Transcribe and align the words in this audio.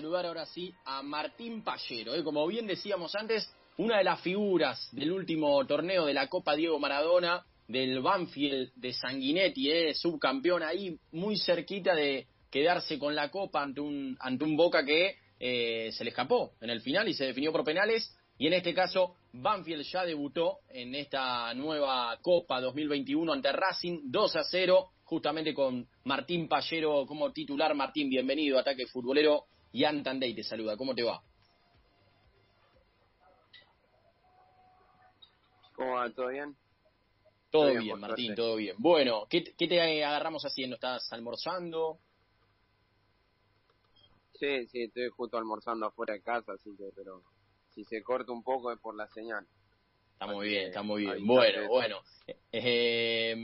saludar 0.00 0.24
ahora 0.24 0.46
sí 0.46 0.72
a 0.86 1.02
Martín 1.02 1.62
Pallero. 1.62 2.14
¿eh? 2.14 2.24
Como 2.24 2.46
bien 2.46 2.66
decíamos 2.66 3.14
antes, 3.14 3.54
una 3.76 3.98
de 3.98 4.04
las 4.04 4.18
figuras 4.22 4.88
del 4.92 5.12
último 5.12 5.62
torneo 5.66 6.06
de 6.06 6.14
la 6.14 6.26
Copa 6.28 6.56
Diego 6.56 6.78
Maradona, 6.78 7.44
del 7.68 8.00
Banfield 8.00 8.72
de 8.76 8.94
Sanguinetti, 8.94 9.70
¿eh? 9.70 9.94
subcampeón 9.94 10.62
ahí, 10.62 10.98
muy 11.12 11.36
cerquita 11.36 11.94
de 11.94 12.26
quedarse 12.50 12.98
con 12.98 13.14
la 13.14 13.30
Copa 13.30 13.62
ante 13.62 13.82
un, 13.82 14.16
ante 14.20 14.42
un 14.42 14.56
Boca 14.56 14.86
que 14.86 15.16
eh, 15.38 15.90
se 15.92 16.02
le 16.02 16.10
escapó 16.10 16.52
en 16.62 16.70
el 16.70 16.80
final 16.80 17.06
y 17.06 17.12
se 17.12 17.26
definió 17.26 17.52
por 17.52 17.62
penales. 17.62 18.16
Y 18.38 18.46
en 18.46 18.54
este 18.54 18.72
caso, 18.72 19.16
Banfield 19.34 19.82
ya 19.82 20.06
debutó 20.06 20.60
en 20.70 20.94
esta 20.94 21.52
nueva 21.52 22.18
Copa 22.22 22.58
2021 22.58 23.30
ante 23.30 23.52
Racing 23.52 24.00
2 24.04 24.36
a 24.36 24.44
0 24.44 24.88
justamente 25.04 25.52
con 25.52 25.86
Martín 26.04 26.48
Pallero 26.48 27.04
como 27.04 27.32
titular. 27.32 27.74
Martín, 27.74 28.08
bienvenido 28.08 28.58
Ataque 28.58 28.86
Futbolero. 28.86 29.44
Y 29.72 30.02
Tandey 30.02 30.34
te 30.34 30.42
saluda. 30.42 30.76
¿Cómo 30.76 30.94
te 30.94 31.02
va? 31.02 31.22
¿Cómo 35.74 35.94
va? 35.94 36.10
¿Todo 36.10 36.28
bien? 36.28 36.56
Todo, 37.50 37.72
bien, 37.78 37.98
Martín, 37.98 38.34
todo 38.34 38.56
bien. 38.56 38.76
Bueno, 38.78 39.26
¿qué, 39.28 39.40
te 39.42 40.04
agarramos 40.04 40.44
haciendo? 40.44 40.76
¿Estás 40.76 41.12
almorzando? 41.12 41.98
Sí, 44.34 44.66
sí, 44.68 44.84
estoy 44.84 45.08
justo 45.08 45.36
almorzando 45.36 45.86
afuera 45.86 46.14
de 46.14 46.22
casa, 46.22 46.52
así 46.52 46.70
que, 46.76 46.90
pero 46.94 47.22
si 47.74 47.84
se 47.84 48.02
corta 48.02 48.30
un 48.30 48.42
poco 48.42 48.72
es 48.72 48.78
por 48.78 48.94
la 48.94 49.08
señal. 49.08 49.46
Está 50.12 50.26
muy 50.26 50.48
bien, 50.48 50.68
está 50.68 50.82
muy 50.82 51.02
bien. 51.02 51.26
Bueno, 51.26 51.68
bueno. 51.68 52.00
Eh, 52.52 53.34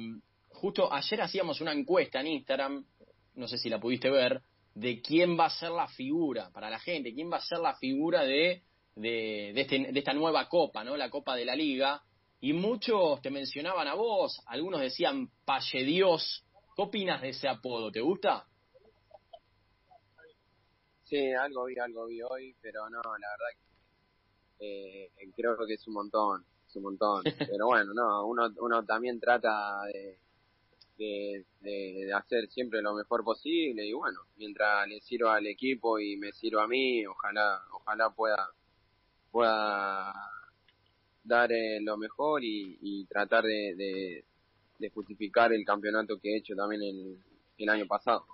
justo 0.51 0.93
ayer 0.93 1.21
hacíamos 1.21 1.61
una 1.61 1.73
encuesta 1.73 2.21
en 2.21 2.29
Instagram, 2.29 2.87
no 3.35 3.49
sé 3.49 3.59
si 3.59 3.69
la 3.69 3.81
pudiste 3.81 4.09
ver, 4.09 4.41
de 4.77 5.01
quién 5.01 5.39
va 5.39 5.47
a 5.47 5.51
ser 5.51 5.71
la 5.71 5.89
figura 5.89 6.51
para 6.53 6.69
la 6.69 6.79
gente, 6.79 7.15
quién 7.15 7.33
va 7.33 7.39
a 7.39 7.41
ser 7.41 7.61
la 7.61 7.75
figura 7.77 8.25
de, 8.25 8.63
de, 8.95 9.53
de, 9.55 9.61
este, 9.63 9.91
de 9.91 9.99
esta 9.99 10.13
nueva 10.13 10.51
copa, 10.51 10.85
¿no? 10.85 10.99
La 10.99 11.09
Copa 11.09 11.35
de 11.35 11.47
la 11.47 11.57
Liga. 11.57 12.03
Y 12.41 12.53
muchos 12.53 13.23
te 13.23 13.31
mencionaban 13.31 13.89
a 13.89 13.95
vos, 13.95 14.39
algunos 14.47 14.83
decían 14.83 15.31
Palle 15.47 15.83
Dios. 15.83 16.45
¿Qué 16.77 16.83
opinas 16.83 17.23
de 17.23 17.31
ese 17.31 17.49
apodo? 17.49 17.91
¿Te 17.91 18.03
gusta? 18.03 18.47
Sí, 21.05 21.33
algo 21.33 21.65
vi, 21.65 21.79
algo 21.79 22.05
vi 22.07 22.21
hoy, 22.21 22.55
pero 22.61 22.91
no, 22.91 23.01
la 23.01 23.29
verdad 23.31 23.67
eh, 24.59 25.11
creo 25.35 25.57
que 25.67 25.75
es 25.75 25.87
un 25.87 25.95
montón, 25.95 26.45
es 26.69 26.77
un 26.77 26.83
montón. 26.83 27.23
Pero 27.51 27.67
bueno, 27.67 27.95
no, 27.95 28.27
uno, 28.27 28.51
uno 28.61 28.85
también 28.85 29.21
trata 29.21 29.85
de, 29.93 30.19
de, 30.99 32.13
hacer 32.15 32.49
siempre 32.49 32.83
lo 32.83 32.95
mejor 32.95 33.25
posible 33.25 33.87
y 33.87 33.93
bueno, 33.93 34.21
mientras 34.37 34.89
le 34.89 35.01
sirva 35.01 35.37
al 35.37 35.47
equipo 35.47 35.99
y 35.99 36.17
me 36.17 36.33
sirva 36.33 36.65
a 36.65 36.69
mí, 36.69 37.07
ojalá, 37.07 37.61
ojalá 37.73 38.11
pueda, 38.11 38.49
pueda 39.31 40.13
dar 41.25 41.53
eh, 41.53 41.81
lo 41.81 41.97
mejor 41.97 42.43
y, 42.45 43.05
tratar 43.07 43.45
de, 43.45 44.25
de, 44.79 44.91
justificar 44.91 45.53
el 45.53 45.65
campeonato 45.65 46.19
que 46.21 46.35
he 46.35 46.39
hecho 46.39 46.55
también 46.55 46.83
el, 47.59 47.69
año 47.69 47.87
pasado. 47.87 48.25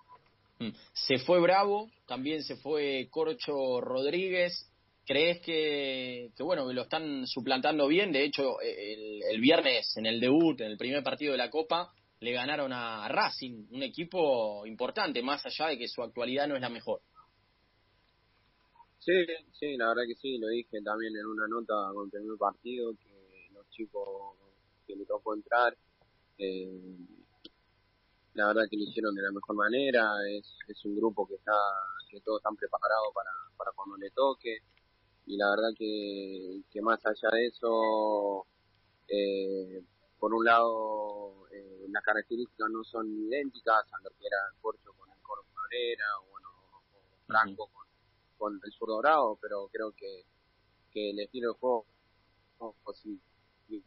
Mm. 0.58 0.70
Se 0.92 1.18
fue 1.18 1.40
Bravo, 1.40 1.90
también 2.06 2.42
se 2.42 2.56
fue 2.56 3.08
Corcho 3.10 3.80
Rodríguez. 3.80 4.68
¿Crees 5.05 5.40
que, 5.40 6.30
que 6.36 6.42
bueno, 6.44 6.72
lo 6.72 6.83
están 6.83 7.27
suplantando 7.27 7.88
bien? 7.88 8.12
De 8.12 8.24
hecho, 8.24 8.60
el, 8.60 9.20
el 9.30 9.40
viernes 9.40 9.96
en 9.96 10.06
el 10.06 10.20
debut, 10.20 10.60
en 10.60 10.68
el 10.68 10.77
primer 10.77 11.02
partido 11.02 11.33
de 11.33 11.38
la 11.38 11.50
Copa, 11.50 11.92
le 12.23 12.33
ganaron 12.33 12.73
a 12.73 13.09
Racing, 13.09 13.67
un 13.73 13.83
equipo 13.83 14.65
importante, 14.65 15.20
más 15.23 15.45
allá 15.45 15.70
de 15.70 15.78
que 15.78 15.89
su 15.89 16.03
actualidad 16.03 16.47
no 16.47 16.55
es 16.55 16.61
la 16.61 16.69
mejor. 16.69 17.01
Sí, 19.01 19.12
sí, 19.59 19.77
la 19.77 19.89
verdad 19.89 20.05
que 20.06 20.14
sí, 20.14 20.39
lo 20.39 20.47
dije 20.47 20.81
también 20.83 21.17
en 21.17 21.27
una 21.27 21.48
nota 21.48 21.75
con 21.92 22.05
el 22.05 22.11
primer 22.12 22.39
partido, 22.39 22.92
que 22.95 23.48
los 23.53 23.69
chicos 23.70 24.37
que 24.87 24.95
le 24.95 25.05
tocó 25.05 25.34
entrar, 25.34 25.77
eh, 26.39 26.96
la 28.35 28.46
verdad 28.46 28.63
que 28.70 28.77
lo 28.77 28.85
hicieron 28.85 29.13
de 29.17 29.23
la 29.23 29.33
mejor 29.33 29.57
manera, 29.57 30.08
es, 30.30 30.46
es 30.69 30.85
un 30.85 30.95
grupo 30.95 31.27
que 31.27 31.35
está, 31.35 31.58
que 32.08 32.20
todos 32.20 32.39
están 32.39 32.55
preparados 32.55 33.08
para, 33.13 33.30
para 33.57 33.73
cuando 33.73 33.96
le 33.96 34.11
toque, 34.11 34.58
y 35.27 35.36
la 35.36 35.51
verdad 35.51 35.75
que, 35.77 36.61
que 36.70 36.80
más 36.80 37.05
allá 37.05 37.30
de 37.33 37.46
eso, 37.48 38.46
eh, 39.08 39.83
por 40.22 40.33
un 40.33 40.44
lado, 40.44 41.48
eh, 41.50 41.86
las 41.88 42.05
características 42.05 42.70
no 42.70 42.84
son 42.84 43.10
idénticas 43.10 43.92
a 43.92 43.98
lo 44.05 44.10
que 44.10 44.24
era 44.24 44.36
el 44.55 44.60
Corcho 44.60 44.92
con 44.96 45.10
el 45.10 45.20
Coro 45.20 45.42
Cabrera 45.52 46.05
o, 46.20 46.30
bueno, 46.30 46.48
Franco 47.27 47.68
con, 47.72 47.86
con, 48.38 48.60
el 48.62 48.70
Sur 48.70 48.90
Dorado, 48.90 49.36
pero 49.42 49.66
creo 49.72 49.90
que, 49.90 50.24
que 50.92 51.10
el 51.10 51.18
estilo 51.18 51.55
de 51.55 51.58
juego 51.58 51.86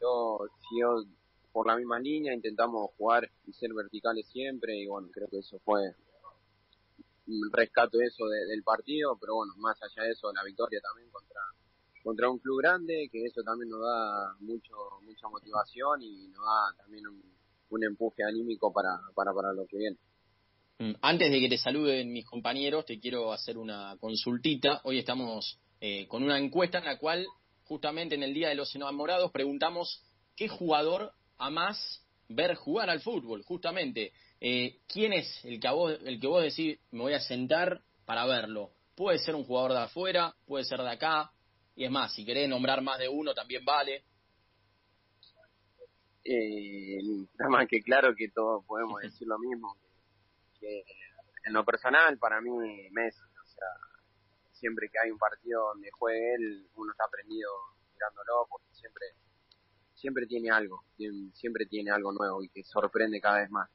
yo 0.02 0.40
siguió 0.68 1.06
por 1.54 1.68
la 1.68 1.78
misma 1.78 2.00
línea, 2.00 2.34
intentamos 2.34 2.92
jugar 2.98 3.32
y 3.48 3.54
ser 3.54 3.74
verticales 3.74 4.28
siempre 4.28 4.76
y 4.76 4.88
bueno, 4.88 5.08
creo 5.14 5.30
que 5.30 5.40
eso 5.40 5.58
fue 5.64 5.96
un 7.28 7.50
rescato 7.54 8.02
eso 8.02 8.28
del 8.28 8.62
partido, 8.62 9.18
pero 9.22 9.36
bueno, 9.36 9.54
más 9.60 9.82
allá 9.82 10.04
de 10.04 10.12
eso, 10.12 10.34
la 10.34 10.44
victoria 10.44 10.82
también 10.82 11.10
contra 11.12 11.40
contra 12.06 12.30
un 12.30 12.38
club 12.38 12.62
grande, 12.62 13.10
que 13.12 13.26
eso 13.26 13.42
también 13.42 13.68
nos 13.68 13.82
da 13.82 14.36
mucho 14.42 14.76
mucha 15.02 15.28
motivación 15.28 16.04
y 16.04 16.28
nos 16.28 16.46
da 16.46 16.84
también 16.84 17.04
un, 17.08 17.84
empuje 17.84 18.24
anímico 18.24 18.72
para, 18.72 19.02
para, 19.16 19.34
para 19.34 19.52
lo 19.52 19.66
que 19.66 19.78
viene. 19.78 19.98
Mm, 20.80 20.94
antes 21.02 21.30
de 21.30 21.40
que 21.42 21.50
te 21.50 21.58
saluden 21.58 22.14
mis 22.14 22.26
compañeros, 22.26 22.86
te 22.86 23.00
quiero 23.00 23.34
hacer 23.34 23.58
una 23.58 23.98
consultita. 24.00 24.80
Hoy 24.86 25.00
estamos 25.00 25.60
eh, 25.82 26.08
con 26.08 26.24
una 26.24 26.38
encuesta 26.38 26.78
en 26.78 26.86
la 26.86 26.98
cual, 26.98 27.26
justamente 27.66 28.16
en 28.16 28.24
el 28.24 28.34
Día 28.34 28.50
de 28.50 28.56
los 28.56 28.74
Enamorados, 28.76 29.32
preguntamos 29.32 30.02
qué 30.38 30.48
jugador 30.48 31.12
a 31.38 31.50
más 31.50 32.06
ver 32.30 32.56
jugar 32.56 32.90
al 32.90 33.02
fútbol. 33.02 33.42
Justamente, 33.44 34.14
eh, 34.40 34.78
¿quién 34.88 35.12
es 35.12 35.44
el 35.44 35.60
que, 35.60 35.70
vos, 35.70 35.98
el 36.06 36.20
que 36.22 36.28
vos 36.28 36.44
decís 36.44 36.80
me 36.92 37.02
voy 37.02 37.14
a 37.14 37.20
sentar 37.20 37.82
para 38.06 38.26
verlo? 38.26 38.72
Puede 38.96 39.18
ser 39.18 39.36
un 39.36 39.44
jugador 39.44 39.74
de 39.74 39.80
afuera, 39.80 40.34
puede 40.46 40.64
ser 40.64 40.80
de 40.80 40.92
acá, 40.92 41.32
y 41.76 41.86
es 41.86 41.92
más, 41.92 42.14
si 42.14 42.26
querés 42.26 42.48
nombrar 42.50 42.82
más 42.82 42.98
de 43.00 43.10
uno 43.10 43.34
también 43.34 43.64
vale. 43.66 44.04
Eh, 46.24 46.98
nada 47.38 47.50
más 47.50 47.68
que 47.68 47.82
claro 47.82 48.16
que 48.16 48.30
todos 48.30 48.66
podemos 48.66 49.02
decir 49.02 49.28
lo 49.28 49.38
mismo. 49.38 49.76
Que 50.60 50.84
en 51.44 51.54
lo 51.54 51.64
personal, 51.66 52.18
para 52.18 52.42
mí, 52.42 52.50
Messi, 52.92 53.20
o 53.22 53.48
sea, 53.48 53.68
siempre 54.54 54.90
que 54.90 55.00
hay 55.00 55.12
un 55.12 55.18
partido 55.18 55.62
donde 55.74 55.92
juegue 55.92 56.36
él, 56.36 56.68
uno 56.76 56.92
está 56.92 57.06
aprendido 57.06 57.52
mirándolo 57.94 58.48
porque 58.50 58.74
siempre 58.74 59.06
siempre 59.94 60.28
tiene 60.28 60.52
algo, 60.52 60.84
siempre 61.34 61.66
tiene 61.66 61.92
algo 61.92 62.12
nuevo 62.12 62.44
y 62.44 62.50
que 62.50 62.64
sorprende 62.64 63.20
cada 63.20 63.40
vez 63.40 63.50
más. 63.50 63.70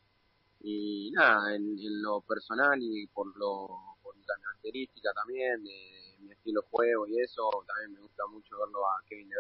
Y 0.61 1.11
nada, 1.13 1.55
en, 1.55 1.77
lo 2.03 2.21
personal 2.21 2.79
y 2.81 3.07
por 3.09 3.27
lo 3.37 3.97
por 4.03 4.17
la 4.17 4.35
característica 4.43 5.13
también 5.13 5.63
de, 5.65 6.10
mi 6.51 6.59
estilo 6.59 6.63
de 6.63 6.69
juego 6.71 7.07
y 7.07 7.21
eso, 7.21 7.49
también 7.67 7.93
me 7.95 8.01
gusta 8.01 8.25
mucho 8.27 8.59
verlo 8.59 8.87
a 8.87 9.03
Kevin 9.09 9.29
De 9.29 9.37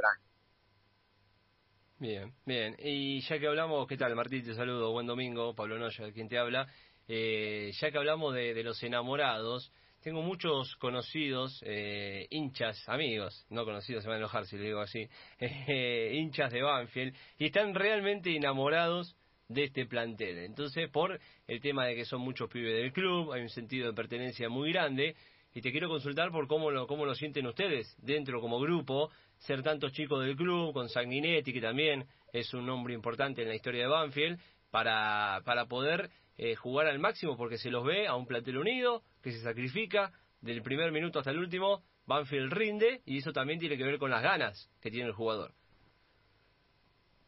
Bien, 1.98 2.34
bien. 2.46 2.76
Y 2.78 3.20
ya 3.20 3.38
que 3.38 3.46
hablamos, 3.46 3.86
¿qué 3.86 3.96
tal 3.96 4.14
Martín? 4.14 4.42
Te 4.44 4.54
saludo, 4.54 4.92
buen 4.92 5.06
domingo, 5.06 5.54
Pablo 5.54 5.78
Noya, 5.78 6.12
quien 6.12 6.28
te 6.28 6.38
habla. 6.38 6.66
Eh, 7.08 7.72
ya 7.78 7.90
que 7.90 7.98
hablamos 7.98 8.34
de, 8.34 8.62
los 8.62 8.82
enamorados, 8.82 9.70
tengo 10.00 10.22
muchos 10.22 10.76
conocidos, 10.76 11.60
eh, 11.66 12.26
hinchas, 12.30 12.88
amigos, 12.88 13.44
no 13.50 13.64
conocidos, 13.64 14.02
se 14.02 14.08
van 14.08 14.16
a 14.16 14.20
enojar 14.20 14.46
si 14.46 14.56
le 14.56 14.64
digo 14.64 14.80
así, 14.80 15.08
eh, 15.38 16.12
hinchas 16.14 16.52
de 16.52 16.62
Banfield, 16.62 17.14
y 17.38 17.46
están 17.46 17.74
realmente 17.74 18.34
enamorados 18.34 19.14
de 19.48 19.64
este 19.64 19.84
plantel. 19.84 20.38
Entonces, 20.38 20.88
por 20.88 21.18
el 21.48 21.60
tema 21.60 21.84
de 21.86 21.96
que 21.96 22.04
son 22.04 22.20
muchos 22.20 22.48
pibes 22.48 22.72
del 22.72 22.92
club, 22.92 23.32
hay 23.32 23.42
un 23.42 23.48
sentido 23.48 23.88
de 23.88 23.94
pertenencia 23.94 24.48
muy 24.48 24.72
grande, 24.72 25.16
y 25.54 25.60
te 25.60 25.72
quiero 25.72 25.88
consultar 25.88 26.30
por 26.30 26.46
cómo 26.46 26.70
lo, 26.70 26.86
cómo 26.86 27.04
lo 27.04 27.14
sienten 27.14 27.46
ustedes 27.46 27.96
dentro 27.98 28.40
como 28.40 28.60
grupo, 28.60 29.10
ser 29.38 29.62
tantos 29.62 29.92
chicos 29.92 30.24
del 30.24 30.36
club, 30.36 30.72
con 30.72 30.88
Sanguinetti, 30.88 31.52
que 31.52 31.60
también 31.60 32.06
es 32.32 32.52
un 32.54 32.66
nombre 32.66 32.94
importante 32.94 33.42
en 33.42 33.48
la 33.48 33.54
historia 33.54 33.82
de 33.82 33.88
Banfield, 33.88 34.40
para, 34.70 35.42
para 35.44 35.66
poder 35.66 36.10
eh, 36.38 36.54
jugar 36.54 36.86
al 36.86 36.98
máximo, 36.98 37.36
porque 37.36 37.58
se 37.58 37.70
los 37.70 37.84
ve 37.84 38.06
a 38.06 38.14
un 38.14 38.26
plantel 38.26 38.58
unido, 38.58 39.02
que 39.22 39.32
se 39.32 39.40
sacrifica, 39.40 40.12
del 40.40 40.62
primer 40.62 40.92
minuto 40.92 41.18
hasta 41.18 41.32
el 41.32 41.38
último, 41.38 41.82
Banfield 42.06 42.52
rinde, 42.52 43.02
y 43.04 43.18
eso 43.18 43.32
también 43.32 43.58
tiene 43.58 43.76
que 43.76 43.84
ver 43.84 43.98
con 43.98 44.10
las 44.10 44.22
ganas 44.22 44.70
que 44.80 44.90
tiene 44.90 45.08
el 45.08 45.14
jugador. 45.14 45.52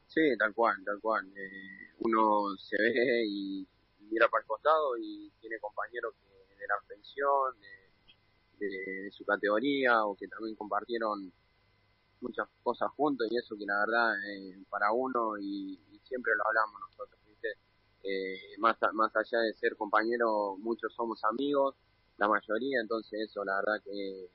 Sí, 0.07 0.21
tal 0.39 0.55
cual, 0.55 0.77
tal 0.85 1.01
cual. 1.01 1.27
Eh, 1.37 1.93
uno 2.01 2.57
se 2.59 2.77
ve 2.81 3.25
y 3.27 3.67
mira 4.11 4.29
para 4.29 4.43
el 4.43 4.47
costado 4.47 4.97
y 4.99 5.31
tiene 5.41 5.59
compañeros 5.59 6.15
que 6.21 6.55
de 6.55 6.67
la 6.67 6.75
pensión, 6.87 7.59
de 7.61 7.82
de, 8.67 9.11
su 9.11 9.25
categoría 9.25 10.05
o 10.05 10.15
que 10.15 10.29
también 10.29 10.57
compartieron 10.57 11.33
muchas 12.21 12.49
cosas 12.63 12.91
juntos 12.93 13.27
y 13.31 13.37
eso 13.37 13.57
que 13.57 13.67
la 13.67 13.81
verdad 13.81 14.15
eh, 14.31 14.65
para 14.71 14.93
uno 14.93 15.39
y, 15.39 15.79
siempre 16.05 16.33
lo 16.37 16.47
hablamos 16.47 16.79
nosotros, 16.91 17.19
¿viste? 17.27 17.49
Eh, 18.03 18.59
más, 18.59 18.77
más 18.93 19.17
allá 19.17 19.39
de 19.39 19.55
ser 19.55 19.77
compañeros, 19.77 20.59
muchos 20.59 20.93
somos 20.93 21.25
amigos, 21.25 21.75
la 22.19 22.29
mayoría, 22.29 22.81
entonces 22.83 23.31
eso 23.31 23.43
la 23.43 23.57
verdad 23.57 23.83
que, 23.83 24.29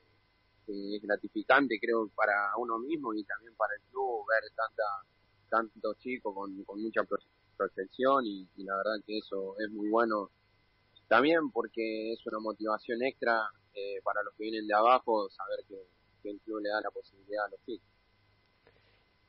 es 0.67 1.01
gratificante 1.01 1.79
creo 1.79 2.09
para 2.09 2.51
uno 2.57 2.79
mismo 2.79 3.13
y 3.13 3.23
también 3.23 3.55
para 3.55 3.73
el 3.75 3.81
club 3.89 4.25
ver 4.27 4.51
tanta 4.53 4.83
tantos 5.49 5.97
chicos 5.99 6.33
con, 6.35 6.61
con 6.65 6.81
mucha 6.81 7.01
proyección 7.55 8.25
y, 8.25 8.47
la 8.57 8.75
verdad 8.75 9.03
que 9.05 9.19
eso 9.19 9.55
es 9.59 9.69
muy 9.71 9.89
bueno 9.89 10.29
también 11.07 11.51
porque 11.51 12.11
es 12.11 12.25
una 12.27 12.39
motivación 12.39 13.01
extra 13.03 13.49
eh, 13.77 14.01
para 14.03 14.23
los 14.23 14.33
que 14.35 14.43
vienen 14.43 14.65
de 14.65 14.73
abajo 14.73 15.29
saber 15.29 15.59
que, 15.67 15.77
que 16.23 16.31
el 16.31 16.39
club 16.41 16.61
le 16.61 16.69
da 16.69 16.81
la 16.81 16.89
posibilidad 16.89 17.45
a 17.45 17.49
los 17.49 17.63
chicos. 17.63 17.87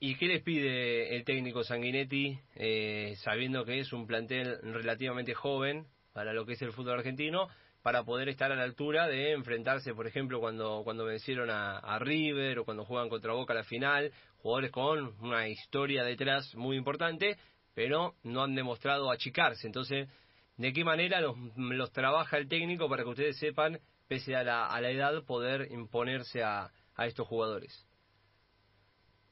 ¿Y 0.01 0.17
qué 0.17 0.27
les 0.27 0.43
pide 0.43 1.17
el 1.17 1.25
técnico 1.25 1.65
Sanguinetti, 1.65 2.39
eh, 2.55 3.15
sabiendo 3.25 3.65
que 3.65 3.81
es 3.81 3.93
un 3.93 4.07
plantel 4.07 4.59
relativamente 4.63 5.35
joven 5.35 5.89
para 6.13 6.33
lo 6.33 6.47
que 6.47 6.53
es 6.53 6.63
el 6.63 6.73
fútbol 6.73 7.01
argentino, 7.01 7.49
para 7.83 8.05
poder 8.05 8.29
estar 8.29 8.53
a 8.53 8.57
la 8.57 8.63
altura 8.63 9.09
de 9.09 9.33
enfrentarse, 9.33 9.95
por 9.95 10.07
ejemplo, 10.07 10.41
cuando, 10.41 10.83
cuando 10.85 11.05
vencieron 11.05 11.51
a, 11.51 11.99
River 11.99 12.61
o 12.61 12.65
cuando 12.65 12.85
juegan 12.85 13.09
contra 13.09 13.33
Boca 13.33 13.53
a 13.53 13.57
la 13.57 13.65
final, 13.65 14.13
jugadores 14.37 14.71
con 14.71 15.17
una 15.21 15.49
historia 15.49 16.05
detrás 16.05 16.55
muy 16.55 16.77
importante, 16.77 17.37
pero 17.75 18.15
no 18.23 18.45
han 18.45 18.55
demostrado 18.55 19.11
achicarse. 19.11 19.67
Entonces, 19.67 20.09
¿de 20.57 20.73
qué 20.73 20.85
manera 20.85 21.21
los, 21.21 21.37
los 21.57 21.91
trabaja 21.93 22.39
el 22.39 22.49
técnico 22.49 22.89
para 22.89 23.03
que 23.03 23.11
ustedes 23.11 23.39
sepan, 23.39 23.81
pese 24.09 24.35
a 24.35 24.43
la, 24.43 24.67
a 24.67 24.81
la 24.81 24.91
edad, 24.91 25.25
poder 25.25 25.71
imponerse 25.71 26.43
a, 26.43 26.73
a 26.95 27.07
estos 27.07 27.29
jugadores? 27.29 27.87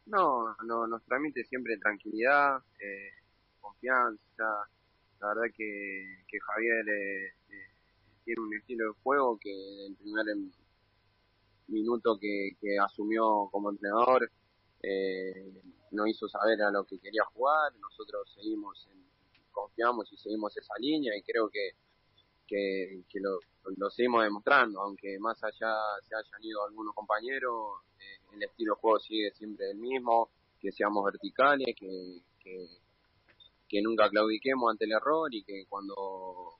No, 0.07 0.55
no, 0.65 0.87
nos 0.87 1.03
transmite 1.05 1.45
siempre 1.45 1.79
tranquilidad, 1.79 2.59
eh, 2.79 3.11
confianza. 3.61 4.69
La 5.21 5.29
verdad 5.29 5.53
que, 5.57 6.25
que 6.29 6.39
Javier 6.39 6.89
eh, 6.89 7.27
eh, 7.27 7.71
tiene 8.25 8.41
un 8.43 8.55
estilo 8.55 8.85
de 8.89 9.01
juego 9.03 9.39
que 9.41 9.87
el 9.87 9.97
primer 9.97 10.27
minuto 11.69 12.19
que, 12.21 12.51
que 12.61 12.79
asumió 12.79 13.49
como 13.51 13.71
entrenador 13.71 14.31
eh, 14.83 15.53
nos 15.91 16.09
hizo 16.09 16.29
saber 16.29 16.63
a 16.63 16.71
lo 16.71 16.85
que 16.85 17.01
quería 17.01 17.25
jugar. 17.25 17.73
Nosotros 17.81 18.33
seguimos, 18.35 18.89
confiamos 19.51 20.13
y 20.13 20.17
seguimos 20.19 20.57
esa 20.57 20.75
línea 20.79 21.17
y 21.17 21.23
creo 21.23 21.49
que, 21.51 21.71
que, 22.47 23.03
lo, 23.21 23.41
lo 23.77 23.91
seguimos 23.91 24.23
demostrando, 24.23 24.81
aunque 24.81 25.19
más 25.19 25.43
allá 25.43 25.75
se 26.03 26.15
hayan 26.15 26.45
ido 26.45 26.65
algunos 26.65 26.95
compañeros, 26.95 27.81
eh, 27.99 28.35
el 28.35 28.43
estilo 28.43 28.75
de 28.75 28.81
juego 28.81 28.99
sigue 29.01 29.31
siempre 29.33 29.71
el 29.71 29.79
mismo, 29.79 30.31
que 30.61 30.73
seamos 30.73 31.05
verticales, 31.05 31.75
que, 31.77 32.23
que, 33.69 33.83
nunca 33.83 34.09
claudiquemos 34.09 34.71
ante 34.71 34.85
el 34.85 34.93
error 34.93 35.35
y 35.35 35.43
que 35.43 35.67
cuando, 35.69 36.55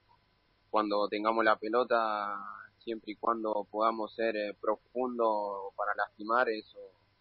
cuando 0.71 1.09
tengamos 1.09 1.45
la 1.45 1.57
pelota, 1.57 2.37
siempre 2.79 3.13
y 3.13 3.17
cuando 3.17 3.67
podamos 3.71 4.15
ser 4.15 4.37
eh, 4.37 4.55
profundo 4.61 5.73
para 5.77 5.95
lastimar, 5.95 6.49
eso, 6.51 6.79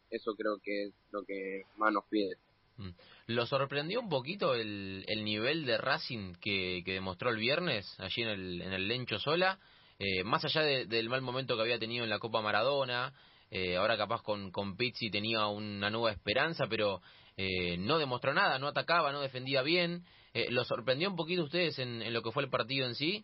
eso 0.09 0.35
creo 0.35 0.59
que 0.59 0.85
es 0.85 0.94
lo 1.11 1.23
que 1.23 1.63
más 1.77 1.94
nos 1.94 2.03
pide. 2.06 2.38
Mm. 2.77 2.89
¿Lo 3.27 3.45
sorprendió 3.45 4.01
un 4.01 4.10
poquito 4.10 4.54
el, 4.54 5.06
el 5.07 5.24
nivel 5.24 5.66
de 5.66 5.77
Racing 5.77 6.33
que, 6.42 6.81
que 6.86 6.94
demostró 6.94 7.30
el 7.30 7.38
viernes 7.38 7.86
allí 8.00 8.22
en 8.22 8.30
el, 8.30 8.62
en 8.62 8.74
el 8.74 8.88
Lencho 8.88 9.19
Sola? 9.19 9.60
Eh, 9.98 10.24
más 10.25 10.44
allá 10.44 10.62
del 10.62 11.10
mal 11.10 11.22
momento 11.22 11.56
que 11.56 11.62
había 11.62 11.80
tenido 11.80 12.04
en 12.04 12.10
la 12.10 12.19
Copa 12.19 12.42
Maradona, 12.42 13.13
eh, 13.50 13.77
ahora 13.77 13.98
capaz 13.98 14.22
con, 14.22 14.51
con 14.51 14.75
Pizzi 14.75 15.10
tenía 15.10 15.48
una 15.48 15.89
nueva 15.89 16.12
esperanza, 16.12 16.66
pero 16.68 17.01
eh, 17.38 17.77
no 17.77 17.98
demostró 17.98 18.33
nada, 18.33 18.60
no 18.60 18.68
atacaba, 18.68 19.12
no 19.12 19.21
defendía 19.21 19.62
bien. 19.62 20.04
¿Lo 20.50 20.66
sorprendió 20.66 21.10
un 21.10 21.16
poquito 21.16 21.44
ustedes 21.44 21.80
en, 21.80 22.01
en, 22.01 22.12
lo 22.13 22.21
que 22.21 22.33
fue 22.33 22.44
el 22.44 22.50
partido 22.50 22.86
en 22.86 22.95
sí? 22.95 23.24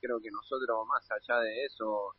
Creo 0.00 0.20
que 0.20 0.30
nosotros, 0.32 0.84
más 0.88 1.06
allá 1.12 1.40
de 1.42 1.64
eso, 1.64 2.10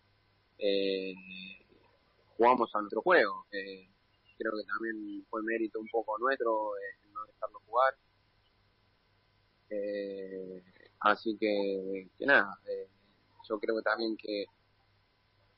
jugamos 2.38 2.74
a 2.76 2.80
nuestro 2.80 3.02
juego. 3.02 3.46
creo 3.50 4.52
que 4.52 4.64
también 4.68 5.26
fue 5.30 5.42
mérito 5.44 5.80
un 5.80 5.88
poco 5.88 6.18
nuestro 6.20 6.72
no 7.14 7.26
dejarlo 7.26 7.60
jugar. 7.66 7.96
Eh, 9.70 10.64
así 11.02 11.38
que, 11.38 12.10
que 12.18 12.26
nada, 12.26 12.58
eh, 12.66 12.88
yo 13.50 13.60
creo 13.60 13.82
también 13.82 14.16
que 14.18 14.46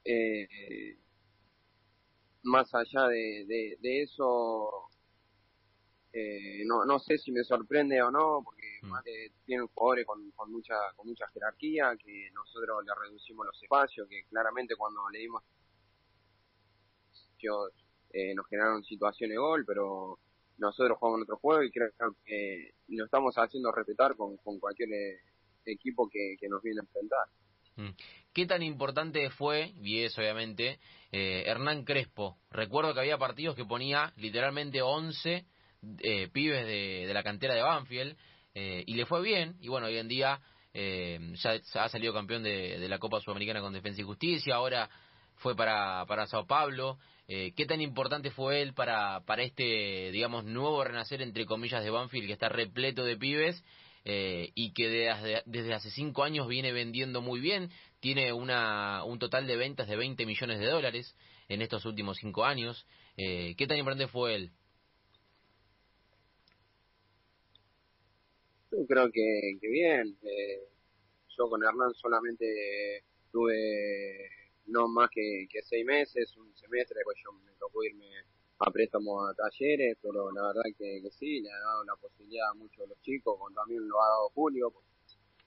eh, 0.06 0.98
más 2.44 2.74
allá 2.74 3.08
de, 3.08 3.78
de, 3.82 4.02
eso, 4.02 4.90
eh, 6.14 6.64
no, 6.66 6.86
no 6.86 7.00
sé 7.00 7.18
si 7.18 7.32
me 7.32 7.44
sorprende 7.44 8.02
o 8.02 8.12
no, 8.12 8.42
porque 8.44 8.59
mm. 8.82 9.46
tienen 9.46 9.68
jugadores 9.68 10.06
con, 10.06 10.32
con, 10.32 10.52
mucha 10.52 10.76
con 10.96 11.08
mucha 11.08 11.28
jerarquía, 11.30 11.96
que 11.98 12.30
nosotros 12.34 12.84
le 12.86 12.92
reducimos 12.96 13.46
los 13.46 13.62
espacios, 13.62 14.08
que 14.08 14.24
claramente 14.30 14.76
cuando 14.76 15.08
le 15.10 15.20
dimos 15.20 15.44
eh, 18.12 18.34
nos 18.36 18.48
generaron 18.48 18.84
situaciones 18.84 19.36
de 19.36 19.40
gol, 19.40 19.64
pero 19.66 20.20
nosotros 20.58 20.98
jugamos 20.98 21.24
otro 21.24 21.38
juego 21.38 21.64
y 21.64 21.72
creo 21.72 21.90
que 22.26 22.72
lo 22.90 23.06
estamos 23.06 23.36
haciendo 23.36 23.72
respetar 23.72 24.16
con, 24.16 24.38
cualquier 24.38 24.90
eh, 24.92 25.20
equipo 25.66 26.10
que, 26.10 26.36
nos 26.50 26.62
viene 26.62 26.82
a 26.82 26.84
enfrentar. 26.84 27.28
Mm. 27.76 27.96
¿Qué 28.34 28.46
tan 28.46 28.62
importante 28.62 29.30
fue, 29.30 29.74
y 29.82 30.04
es 30.04 30.18
obviamente, 30.18 30.80
eh, 31.12 31.44
Hernán 31.46 31.86
Crespo? 31.86 32.38
Recuerdo 32.52 32.94
que 32.94 33.00
había 33.00 33.18
partidos 33.18 33.56
que 33.56 33.66
ponía 33.66 34.14
literalmente 34.18 34.82
11 34.82 35.46
eh, 36.00 36.28
pibes 36.30 36.66
de, 36.66 37.10
la 37.14 37.24
cantera 37.24 37.54
de 37.54 37.62
Banfield 37.62 38.18
y 38.86 38.94
le 38.94 39.06
fue 39.06 39.22
bien, 39.22 39.56
y 39.62 39.68
bueno, 39.68 39.88
hoy 39.88 39.98
en 39.98 40.08
día 40.08 40.40
ya, 40.74 41.60
ha 41.76 41.90
salido 41.90 42.14
campeón 42.14 42.44
de, 42.44 42.80
de, 42.80 42.90
la 42.90 43.00
Copa 43.00 43.20
Sudamericana 43.20 43.62
con 43.62 43.74
Defensa 43.74 44.02
y 44.02 44.06
Justicia, 44.06 44.56
ahora 44.56 44.90
fue 45.40 45.56
para, 45.56 46.06
para 46.06 46.28
Sao 46.28 46.46
Paulo. 46.46 46.98
Eh, 47.28 47.54
¿Qué 47.56 47.66
tan 47.66 47.82
importante 47.82 48.32
fue 48.32 48.62
él 48.62 48.74
para, 48.74 49.22
para 49.26 49.44
este, 49.44 50.12
digamos, 50.12 50.46
nuevo 50.46 50.84
renacer, 50.84 51.22
entre 51.22 51.46
comillas, 51.46 51.84
de 51.84 51.90
Banfield, 51.90 52.28
que 52.28 52.34
está 52.34 52.50
repleto 52.50 53.04
de 53.04 53.18
pibes 53.18 53.64
eh, 54.06 54.52
y 54.56 54.74
que 54.74 54.90
desde, 55.46 55.74
hace 55.74 55.92
cinco 55.92 56.24
años 56.24 56.48
viene 56.48 56.72
vendiendo 56.72 57.22
muy 57.22 57.40
bien? 57.40 57.72
Tiene 58.00 58.34
una, 58.34 59.04
un 59.04 59.20
total 59.20 59.48
de 59.48 59.58
ventas 59.58 59.88
de 59.88 59.96
20 59.96 60.26
millones 60.26 60.60
de 60.60 60.66
dólares 60.66 61.16
en 61.48 61.62
estos 61.62 61.86
últimos 61.86 62.18
cinco 62.18 62.46
años. 62.46 62.86
Eh, 63.18 63.56
¿Qué 63.58 63.68
tan 63.68 63.78
importante 63.78 64.08
fue 64.08 64.36
él? 64.36 64.52
Yo 68.72 68.86
creo 68.88 69.12
que, 69.12 69.58
que 69.60 69.68
bien. 69.68 70.18
yo 71.38 71.50
con 71.50 71.64
Hernán 71.64 71.94
solamente 71.96 73.04
tuve 73.32 74.30
no 74.68 74.88
más 74.88 75.10
que, 75.10 75.48
que 75.50 75.62
seis 75.64 75.86
meses, 75.86 76.36
un 76.38 76.56
semestre, 76.56 77.02
pues 77.04 77.18
yo 77.24 77.32
me 77.34 77.52
tocó 77.60 77.84
irme 77.84 78.06
a 78.60 78.72
préstamo 78.72 79.26
a 79.26 79.34
talleres, 79.34 79.98
pero 80.02 80.32
la 80.32 80.48
verdad 80.48 80.64
que, 80.78 81.02
que 81.02 81.10
sí, 81.12 81.42
le 81.42 81.52
ha 81.52 81.60
dado 81.60 81.84
la 81.86 81.96
posibilidad 81.96 82.50
a 82.50 82.54
muchos 82.54 82.84
de 82.84 82.88
los 82.88 83.02
chicos, 83.02 83.38
como 83.38 83.54
también 83.56 83.88
lo 83.88 84.02
ha 84.02 84.08
dado 84.08 84.30
Julio, 84.30 84.70
pues 84.70 84.86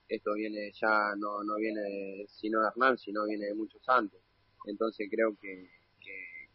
esto 0.08 0.34
viene 0.34 0.72
ya, 0.72 1.14
no, 1.16 1.42
no 1.44 1.56
viene 1.56 2.26
sino 2.28 2.60
de 2.60 2.68
Hernán, 2.68 2.98
sino 2.98 3.24
viene 3.24 3.46
de 3.46 3.54
muchos 3.54 3.82
antes. 3.88 4.20
Entonces 4.66 5.08
creo 5.10 5.36
que, 5.40 5.70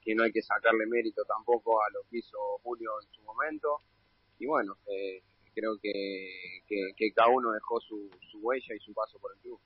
que, 0.04 0.16
no 0.16 0.24
hay 0.24 0.32
que 0.32 0.42
sacarle 0.42 0.86
mérito 0.86 1.26
tampoco 1.26 1.82
a 1.84 1.90
lo 1.92 2.00
que 2.10 2.20
hizo 2.20 2.38
Julio 2.64 2.92
en 3.02 3.12
su 3.12 3.22
momento. 3.24 3.82
Y 4.40 4.46
bueno, 4.46 4.78
eh, 4.88 5.22
creo 5.58 5.78
que, 5.82 6.62
que, 6.96 7.12
cada 7.14 7.30
uno 7.30 7.52
dejó 7.52 7.82
su, 7.82 8.10
su 8.32 8.38
huella 8.40 8.76
y 8.76 8.80
su 8.80 8.94
paso 8.94 9.18
por 9.20 9.32
el 9.34 9.42
club. 9.42 9.60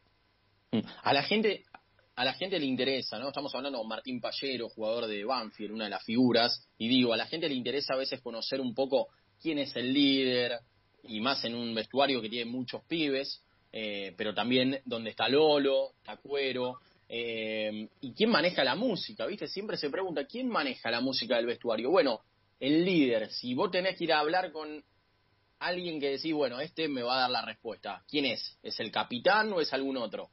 A 1.04 1.14
la 1.14 1.24
gente, 1.24 1.66
a 2.16 2.24
la 2.24 2.34
gente 2.34 2.58
le 2.60 2.66
interesa, 2.66 3.20
¿no? 3.20 3.28
Estamos 3.28 3.54
hablando 3.56 3.80
con 3.80 3.90
Martín 3.90 4.22
Pallero, 4.22 4.70
jugador 4.70 5.08
de 5.08 5.26
Banfield, 5.26 5.74
una 5.74 5.86
de 5.86 5.90
las 5.90 6.06
figuras, 6.06 6.66
y 6.78 6.88
digo, 6.88 7.14
a 7.14 7.18
la 7.18 7.26
gente 7.26 7.50
le 7.50 7.56
interesa 7.56 7.94
a 7.94 7.98
veces 7.98 8.22
conocer 8.22 8.62
un 8.62 8.74
poco 8.74 9.08
quién 9.42 9.60
es 9.60 9.76
el 9.76 9.92
líder, 9.92 10.60
y 11.04 11.20
más 11.20 11.44
en 11.44 11.56
un 11.56 11.76
vestuario 11.76 12.22
que 12.22 12.30
tiene 12.30 12.50
muchos 12.50 12.84
pibes, 12.86 13.44
eh, 13.74 14.14
pero 14.16 14.34
también 14.34 14.80
dónde 14.86 15.10
está 15.10 15.28
Lolo, 15.28 15.92
Tacuero, 16.04 16.80
eh, 17.10 17.90
y 18.00 18.14
quién 18.14 18.30
maneja 18.30 18.64
la 18.64 18.76
música, 18.76 19.26
¿viste? 19.26 19.48
Siempre 19.48 19.76
se 19.76 19.90
pregunta, 19.90 20.26
¿quién 20.26 20.48
maneja 20.48 20.90
la 20.90 21.02
música 21.02 21.36
del 21.36 21.48
vestuario? 21.48 21.90
Bueno, 21.90 22.22
el 22.62 22.86
líder, 22.86 23.30
si 23.32 23.54
vos 23.54 23.72
tenés 23.72 23.98
que 23.98 24.06
ir 24.06 24.14
a 24.14 24.20
hablar 24.20 24.54
con 24.54 24.82
alguien 25.62 26.00
que 26.00 26.10
decís, 26.10 26.34
bueno, 26.34 26.60
este 26.60 26.88
me 26.88 27.04
va 27.04 27.18
a 27.18 27.22
dar 27.22 27.30
la 27.30 27.46
respuesta, 27.46 28.04
¿quién 28.08 28.26
es? 28.26 28.58
¿Es 28.64 28.80
el 28.80 28.92
capitán 28.92 29.54
o 29.54 29.62
es 29.62 29.72
algún 29.74 29.98
otro? 29.98 30.30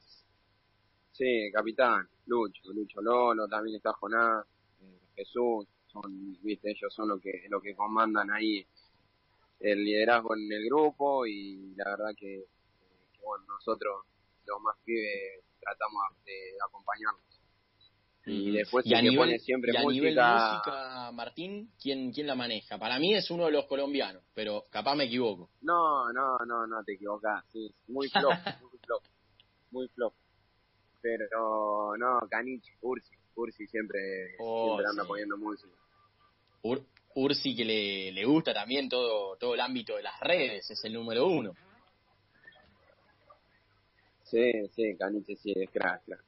Sí, 1.13 1.51
capitán, 1.53 2.09
Lucho, 2.27 2.73
Lucho 2.73 3.01
Lolo, 3.03 3.47
también 3.47 3.77
está 3.77 3.93
Jonás, 3.93 4.47
eh, 4.81 4.99
Jesús, 5.15 5.67
son, 5.87 6.41
viste, 6.43 6.71
ellos 6.71 6.93
son 6.95 7.09
los 7.09 7.21
que, 7.21 7.47
lo 7.49 7.61
que 7.61 7.75
comandan 7.75 8.31
ahí 8.31 8.67
el 9.61 9.85
liderazgo 9.85 10.35
en 10.35 10.51
el 10.53 10.65
grupo 10.65 11.27
y 11.27 11.75
la 11.77 11.85
verdad 11.91 12.15
que, 12.17 12.45
bueno, 13.23 13.45
nosotros 13.49 14.07
los 14.47 14.61
más 14.63 14.77
pibes 14.85 15.45
tratamos 15.61 16.03
de 16.25 16.57
acompañarlos. 16.65 17.38
Y 18.31 18.53
después 18.53 18.85
y 18.87 18.95
a, 18.95 19.01
nivel, 19.03 19.17
pone 19.19 19.39
siempre 19.39 19.73
y 19.73 19.77
a 19.77 19.83
música, 19.83 20.03
nivel 20.03 20.15
música, 20.17 21.11
Martín, 21.13 21.71
¿quién, 21.81 22.13
¿quién 22.13 22.27
la 22.27 22.35
maneja? 22.35 22.79
Para 22.79 22.99
mí 22.99 23.15
es 23.15 23.31
uno 23.31 23.47
de 23.47 23.53
los 23.53 23.67
colombianos, 23.67 24.23
pero 24.35 24.65
capaz 24.71 24.95
me 24.95 25.05
equivoco. 25.05 25.51
No, 25.63 26.13
no, 26.13 26.37
no, 26.47 26.67
no 26.67 26.85
te 26.85 26.95
equivocás. 26.95 27.45
Sí, 27.53 27.75
muy 27.89 28.09
flop, 28.11 28.35
muy 28.61 28.79
flop, 28.85 29.03
muy 29.71 29.89
flop. 29.89 30.15
Pero 31.01 31.97
no, 31.97 32.19
Caniche, 32.29 32.73
Ursi, 32.83 33.15
Ursi 33.37 33.67
siempre, 33.67 34.35
Oh, 34.39 34.67
siempre 34.67 34.87
anda 34.91 35.03
sí. 35.03 35.09
poniendo 35.09 35.37
música. 35.39 35.73
Ur- 36.63 36.85
Ursi 37.15 37.57
que 37.57 37.65
le, 37.65 38.13
le 38.13 38.25
gusta 38.25 38.53
también 38.53 38.89
todo, 38.89 39.37
todo 39.37 39.55
el 39.55 39.61
ámbito 39.61 39.97
de 39.97 40.03
las 40.03 40.19
redes, 40.21 40.71
es 40.71 40.85
el 40.85 40.93
número 40.93 41.27
uno. 41.27 41.53
Sí, 44.25 44.69
sí, 44.75 44.97
Caniche 44.99 45.37
sí, 45.37 45.53
es 45.57 45.71
crack, 45.71 46.05
crack. 46.05 46.28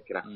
Crack. 0.00 0.26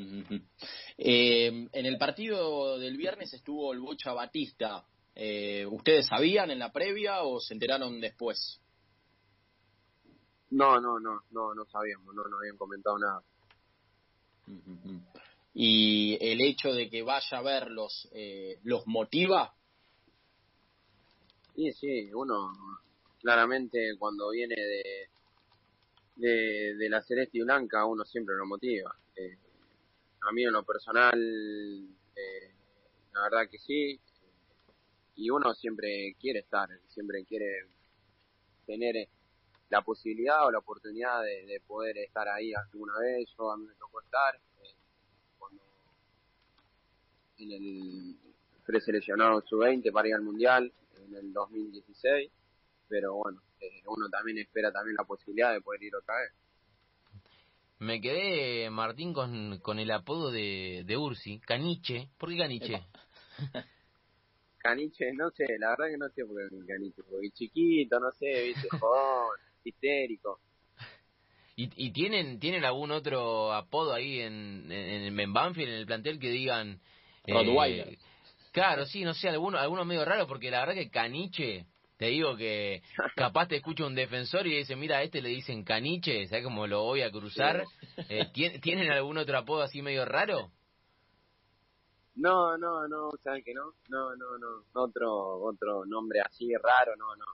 Eh, 0.97 1.47
en 1.71 1.85
el 1.85 1.97
partido 1.97 2.77
del 2.77 2.97
viernes 2.97 3.33
estuvo 3.33 3.73
el 3.73 3.79
Bocha 3.79 4.13
Batista. 4.13 4.85
Eh, 5.15 5.65
¿Ustedes 5.65 6.05
sabían 6.05 6.51
en 6.51 6.59
la 6.59 6.71
previa 6.71 7.23
o 7.23 7.39
se 7.39 7.55
enteraron 7.55 7.99
después? 7.99 8.61
No, 10.51 10.79
no, 10.79 10.99
no, 10.99 11.23
no, 11.31 11.53
no 11.53 11.65
sabíamos, 11.65 12.13
no, 12.13 12.23
no 12.23 12.37
habían 12.37 12.57
comentado 12.57 12.97
nada. 12.99 13.21
Y 15.53 16.17
el 16.21 16.39
hecho 16.41 16.71
de 16.71 16.89
que 16.89 17.01
vaya 17.01 17.39
a 17.39 17.41
verlos, 17.41 18.07
eh, 18.11 18.59
¿los 18.63 18.85
motiva? 18.85 19.53
Sí, 21.55 21.73
sí, 21.73 22.13
uno 22.13 22.51
claramente 23.19 23.97
cuando 23.97 24.29
viene 24.29 24.55
de, 24.55 25.09
de, 26.15 26.75
de 26.75 26.89
la 26.89 27.01
celeste 27.01 27.39
y 27.39 27.41
blanca 27.41 27.83
uno 27.85 28.05
siempre 28.05 28.35
lo 28.35 28.45
motiva. 28.45 28.95
Eh, 29.15 29.35
a 30.21 30.31
mí 30.31 30.43
en 30.43 30.51
lo 30.51 30.63
personal, 30.63 31.13
eh, 32.15 32.51
la 33.13 33.21
verdad 33.23 33.49
que 33.49 33.57
sí. 33.59 33.99
Y 35.15 35.29
uno 35.29 35.53
siempre 35.55 36.15
quiere 36.19 36.39
estar, 36.39 36.69
siempre 36.87 37.25
quiere 37.25 37.65
tener 38.65 39.07
la 39.69 39.81
posibilidad 39.81 40.45
o 40.45 40.51
la 40.51 40.59
oportunidad 40.59 41.23
de, 41.23 41.45
de 41.45 41.59
poder 41.61 41.97
estar 41.97 42.27
ahí 42.27 42.53
alguna 42.53 42.93
vez. 42.99 43.27
Yo 43.37 43.51
a 43.51 43.57
mí 43.57 43.65
me 43.65 43.75
tocó 43.75 44.01
estar 44.01 44.35
eh, 44.35 44.75
cuando 45.37 45.63
en 47.37 47.51
el 47.51 48.15
preseleccionado 48.65 49.41
sub-20 49.41 49.91
para 49.91 50.09
ir 50.09 50.15
al 50.15 50.21
mundial 50.21 50.71
en 51.05 51.15
el 51.15 51.33
2016, 51.33 52.29
pero 52.89 53.15
bueno, 53.15 53.41
eh, 53.59 53.81
uno 53.85 54.09
también 54.09 54.37
espera 54.39 54.71
también 54.71 54.95
la 54.97 55.05
posibilidad 55.05 55.53
de 55.53 55.61
poder 55.61 55.83
ir 55.83 55.95
otra 55.95 56.15
vez. 56.19 56.31
Me 57.79 58.01
quedé, 58.01 58.69
Martín, 58.71 59.13
con, 59.13 59.59
con 59.59 59.79
el 59.79 59.91
apodo 59.91 60.31
de, 60.31 60.83
de 60.85 60.97
Ursi, 60.97 61.39
Caniche. 61.39 62.09
¿Por 62.17 62.29
qué 62.29 62.37
Caniche? 62.37 62.81
Caniche, 64.57 65.13
no 65.13 65.29
sé, 65.31 65.45
la 65.59 65.69
verdad 65.69 65.85
que 65.91 65.97
no 65.97 66.09
sé 66.09 66.25
por 66.25 66.37
qué 66.49 66.65
Caniche, 66.65 67.03
porque 67.03 67.29
chiquito, 67.31 67.99
no 67.99 68.11
sé, 68.11 68.43
viste, 68.45 68.67
jodón, 68.79 69.37
histérico. 69.63 70.39
¿Y, 71.55 71.69
y 71.87 71.91
tienen 71.91 72.39
tienen 72.39 72.65
algún 72.65 72.91
otro 72.91 73.53
apodo 73.53 73.93
ahí 73.93 74.19
en, 74.21 74.71
en, 74.71 75.19
en 75.19 75.33
Banfield, 75.33 75.69
en 75.69 75.75
el 75.79 75.85
plantel, 75.85 76.19
que 76.19 76.29
digan... 76.29 76.79
eh, 77.25 77.33
Rottweiler. 77.33 77.97
claro, 78.51 78.85
sí, 78.85 79.03
no 79.03 79.13
sé, 79.13 79.29
alguno, 79.29 79.57
alguno 79.57 79.85
medio 79.85 80.05
raro, 80.05 80.27
porque 80.27 80.51
la 80.51 80.59
verdad 80.61 80.75
que 80.75 80.89
Caniche, 80.89 81.65
te 81.97 82.05
digo 82.07 82.35
que 82.37 82.81
capaz 83.15 83.47
te 83.47 83.57
escucha 83.57 83.85
un 83.85 83.95
defensor 83.95 84.45
y 84.47 84.57
dice, 84.57 84.75
mira, 84.75 84.97
a 84.97 85.03
este 85.03 85.21
le 85.21 85.29
dicen 85.29 85.63
Caniche, 85.63 86.27
¿sabes 86.27 86.43
cómo 86.43 86.67
lo 86.67 86.83
voy 86.83 87.01
a 87.01 87.11
cruzar? 87.11 87.63
Eh, 88.09 88.27
¿tien- 88.33 88.61
¿Tienen 88.61 88.91
algún 88.91 89.17
otro 89.17 89.37
apodo 89.37 89.63
así 89.63 89.81
medio 89.81 90.05
raro? 90.05 90.51
No, 92.15 92.57
no, 92.57 92.87
no, 92.87 93.09
¿sabes 93.23 93.43
que 93.43 93.53
no? 93.53 93.73
No, 93.89 94.15
no, 94.15 94.37
no, 94.39 94.81
otro, 94.81 95.39
otro 95.43 95.85
nombre 95.85 96.19
así 96.21 96.47
raro, 96.55 96.95
no, 96.95 97.15
no. 97.15 97.25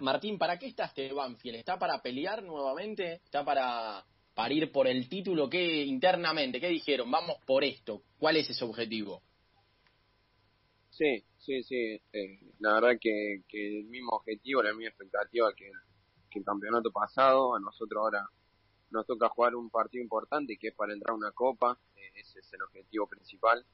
Martín, 0.00 0.38
¿para 0.38 0.58
qué 0.58 0.66
está 0.66 0.86
este 0.86 1.12
Banfield? 1.12 1.56
¿Está 1.56 1.78
para 1.78 2.00
pelear 2.00 2.42
nuevamente? 2.42 3.20
¿Está 3.24 3.44
para, 3.44 4.02
para 4.34 4.54
ir 4.54 4.72
por 4.72 4.86
el 4.86 5.08
título? 5.08 5.48
¿Qué 5.50 5.84
internamente? 5.84 6.58
¿Qué 6.60 6.68
dijeron? 6.68 7.10
Vamos 7.10 7.36
por 7.46 7.62
esto. 7.64 8.02
¿Cuál 8.18 8.36
es 8.38 8.48
ese 8.48 8.64
objetivo? 8.64 9.22
Sí, 10.90 11.22
sí, 11.48 11.62
sí. 11.64 12.02
eh, 12.12 12.38
la 12.60 12.74
verdad 12.74 12.98
que, 13.00 13.42
que 13.48 13.78
el 13.80 13.86
mismo 13.86 14.10
objetivo, 14.16 14.62
la 14.62 14.72
misma 14.72 14.88
expectativa 14.90 15.52
que, 15.54 15.70
que 16.30 16.38
el 16.40 16.44
campeonato 16.44 16.90
pasado. 16.92 17.54
A 17.56 17.60
nosotros 17.60 18.00
ahora 18.02 18.28
nos 18.90 19.06
toca 19.06 19.28
jugar 19.30 19.54
un 19.56 19.70
partido 19.70 20.02
importante 20.02 20.56
que 20.58 20.68
es 20.68 20.74
para 20.74 20.92
entrar 20.92 21.12
a 21.12 21.16
una 21.16 21.32
copa. 21.32 21.78
eh, 21.96 22.12
ese 22.16 22.40
es 22.40 22.52
el 22.52 22.62
objetivo 22.62 23.06
principal. 23.08 23.64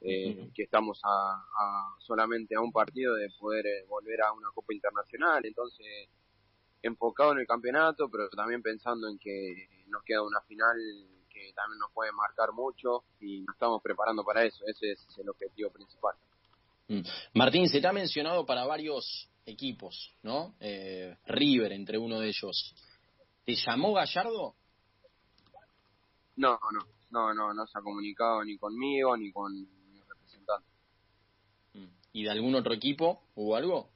eh. 0.00 0.50
Que 0.54 0.62
estamos 0.64 1.00
a, 1.04 1.34
a 1.34 1.96
solamente 2.00 2.54
a 2.54 2.60
un 2.60 2.72
partido 2.72 3.14
de 3.14 3.28
poder 3.38 3.66
eh, 3.66 3.84
volver 3.88 4.22
a 4.22 4.32
una 4.32 4.50
copa 4.52 4.72
internacional. 4.74 5.44
Entonces, 5.44 6.08
enfocado 6.82 7.32
en 7.32 7.38
el 7.40 7.46
campeonato, 7.46 8.08
pero 8.10 8.28
también 8.30 8.62
pensando 8.62 9.08
en 9.08 9.18
que 9.18 9.68
nos 9.88 10.02
queda 10.04 10.22
una 10.22 10.40
final 10.42 10.76
que 11.30 11.52
también 11.54 11.78
nos 11.80 11.92
puede 11.92 12.12
marcar 12.12 12.52
mucho 12.52 13.04
y 13.20 13.42
nos 13.42 13.54
estamos 13.54 13.82
preparando 13.82 14.24
para 14.24 14.44
eso. 14.44 14.64
Ese 14.66 14.92
es 14.92 15.06
el 15.18 15.28
objetivo 15.28 15.70
principal. 15.70 16.14
Mm. 16.88 17.00
Martín, 17.34 17.68
se 17.68 17.80
te 17.80 17.86
ha 17.86 17.92
mencionado 17.92 18.44
para 18.46 18.64
varios 18.64 19.28
equipos, 19.44 20.14
¿no? 20.22 20.54
Eh, 20.60 21.16
River, 21.26 21.72
entre 21.72 21.98
uno 21.98 22.18
de 22.18 22.28
ellos. 22.28 22.74
¿Te 23.44 23.54
llamó 23.54 23.92
Gallardo? 23.92 24.54
No, 26.36 26.58
no, 26.72 26.80
no, 27.10 27.34
no, 27.34 27.54
no 27.54 27.66
se 27.66 27.78
ha 27.78 27.82
comunicado 27.82 28.44
ni 28.44 28.56
conmigo 28.58 29.16
ni 29.16 29.32
con 29.32 29.52
mi 29.52 30.00
representante. 30.00 30.68
Mm. 31.74 31.86
¿Y 32.12 32.22
de 32.24 32.30
algún 32.30 32.54
otro 32.54 32.74
equipo? 32.74 33.22
¿Hubo 33.34 33.56
algo? 33.56 33.90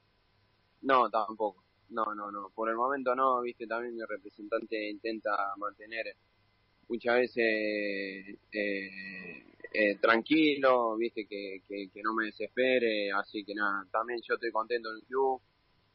No, 0.83 1.09
tampoco. 1.11 1.63
No, 1.91 2.15
no, 2.15 2.31
no. 2.31 2.51
Por 2.55 2.71
el 2.71 2.77
momento 2.77 3.15
no, 3.15 3.43
viste, 3.43 3.67
también 3.67 3.95
mi 3.95 4.03
representante 4.03 4.91
intenta 4.91 5.31
mantener 5.57 6.17
muchas 6.89 7.15
veces 7.17 8.39
eh, 8.53 9.45
eh, 9.73 9.97
tranquilo, 10.01 10.97
viste, 10.97 11.27
que, 11.27 11.63
que, 11.69 11.91
que 11.91 12.03
no 12.03 12.15
me 12.15 12.27
desespere, 12.27 13.11
así 13.13 13.45
que 13.45 13.55
nada, 13.55 13.87
también 13.91 14.21
yo 14.23 14.35
estoy 14.35 14.53
contento 14.53 14.91
en 14.91 14.97
el 14.97 15.03
club. 15.05 15.41